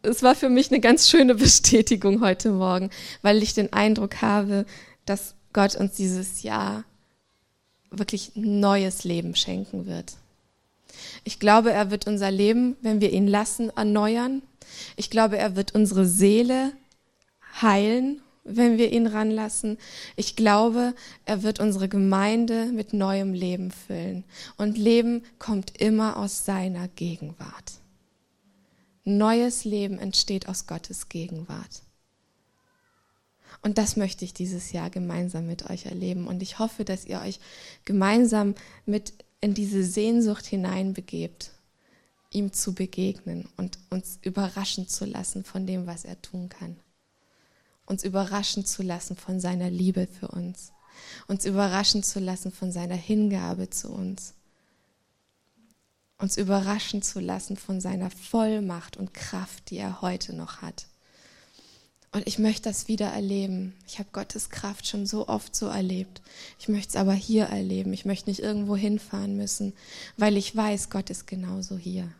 es 0.01 0.23
war 0.23 0.35
für 0.35 0.49
mich 0.49 0.71
eine 0.71 0.79
ganz 0.79 1.09
schöne 1.09 1.35
Bestätigung 1.35 2.21
heute 2.21 2.51
Morgen, 2.51 2.89
weil 3.21 3.43
ich 3.43 3.53
den 3.53 3.73
Eindruck 3.73 4.21
habe, 4.21 4.65
dass 5.05 5.35
Gott 5.53 5.75
uns 5.75 5.95
dieses 5.95 6.43
Jahr 6.43 6.83
wirklich 7.89 8.31
neues 8.35 9.03
Leben 9.03 9.35
schenken 9.35 9.85
wird. 9.85 10.17
Ich 11.23 11.39
glaube, 11.39 11.71
er 11.71 11.91
wird 11.91 12.07
unser 12.07 12.31
Leben, 12.31 12.75
wenn 12.81 13.01
wir 13.01 13.11
ihn 13.11 13.27
lassen, 13.27 13.69
erneuern. 13.75 14.41
Ich 14.95 15.09
glaube, 15.09 15.37
er 15.37 15.55
wird 15.55 15.75
unsere 15.75 16.05
Seele 16.05 16.73
heilen, 17.61 18.21
wenn 18.43 18.77
wir 18.77 18.91
ihn 18.91 19.07
ranlassen. 19.07 19.77
Ich 20.15 20.35
glaube, 20.35 20.93
er 21.25 21.43
wird 21.43 21.59
unsere 21.59 21.89
Gemeinde 21.89 22.67
mit 22.67 22.93
neuem 22.93 23.33
Leben 23.33 23.71
füllen. 23.71 24.23
Und 24.57 24.77
Leben 24.77 25.23
kommt 25.37 25.79
immer 25.79 26.17
aus 26.17 26.45
seiner 26.45 26.87
Gegenwart. 26.87 27.73
Neues 29.07 29.63
Leben 29.63 29.99
entsteht 29.99 30.49
aus 30.49 30.67
Gottes 30.67 31.07
Gegenwart. 31.07 31.81
Und 33.61 33.77
das 33.77 33.95
möchte 33.95 34.25
ich 34.25 34.33
dieses 34.33 34.73
Jahr 34.73 34.89
gemeinsam 34.89 35.47
mit 35.47 35.69
euch 35.69 35.85
erleben. 35.85 36.27
Und 36.27 36.41
ich 36.41 36.59
hoffe, 36.59 36.83
dass 36.83 37.05
ihr 37.05 37.21
euch 37.21 37.39
gemeinsam 37.85 38.53
mit 38.85 39.13
in 39.39 39.53
diese 39.53 39.85
Sehnsucht 39.85 40.45
hineinbegebt, 40.45 41.51
ihm 42.31 42.51
zu 42.51 42.73
begegnen 42.73 43.47
und 43.55 43.79
uns 43.89 44.19
überraschen 44.23 44.89
zu 44.89 45.05
lassen 45.05 45.45
von 45.45 45.65
dem, 45.65 45.87
was 45.87 46.03
er 46.03 46.21
tun 46.21 46.49
kann. 46.49 46.75
Uns 47.85 48.03
überraschen 48.03 48.65
zu 48.65 48.83
lassen 48.83 49.15
von 49.15 49.39
seiner 49.39 49.69
Liebe 49.69 50.07
für 50.07 50.27
uns. 50.27 50.73
Uns 51.27 51.45
überraschen 51.45 52.03
zu 52.03 52.19
lassen 52.19 52.51
von 52.51 52.73
seiner 52.73 52.95
Hingabe 52.95 53.69
zu 53.69 53.89
uns. 53.89 54.33
Uns 56.19 56.37
überraschen 56.37 57.01
zu 57.01 57.19
lassen 57.19 57.57
von 57.57 57.79
seiner 57.79 58.09
Vollmacht 58.09 58.97
und 58.97 59.13
Kraft, 59.13 59.69
die 59.69 59.77
er 59.77 60.01
heute 60.01 60.35
noch 60.35 60.61
hat. 60.61 60.87
Und 62.11 62.25
ich 62.25 62.39
möchte 62.39 62.69
das 62.69 62.87
wieder 62.87 63.07
erleben. 63.07 63.75
Ich 63.85 63.99
habe 63.99 64.09
Gottes 64.11 64.49
Kraft 64.49 64.87
schon 64.87 65.05
so 65.05 65.27
oft 65.27 65.55
so 65.55 65.67
erlebt. 65.67 66.21
Ich 66.57 66.67
möchte 66.67 66.89
es 66.89 66.95
aber 66.95 67.13
hier 67.13 67.45
erleben. 67.45 67.93
Ich 67.93 68.05
möchte 68.05 68.29
nicht 68.29 68.39
irgendwo 68.39 68.75
hinfahren 68.75 69.37
müssen, 69.37 69.73
weil 70.15 70.37
ich 70.37 70.55
weiß, 70.55 70.89
Gott 70.89 71.09
ist 71.09 71.27
genauso 71.27 71.77
hier. 71.77 72.11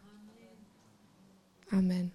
Amen. 1.72 2.12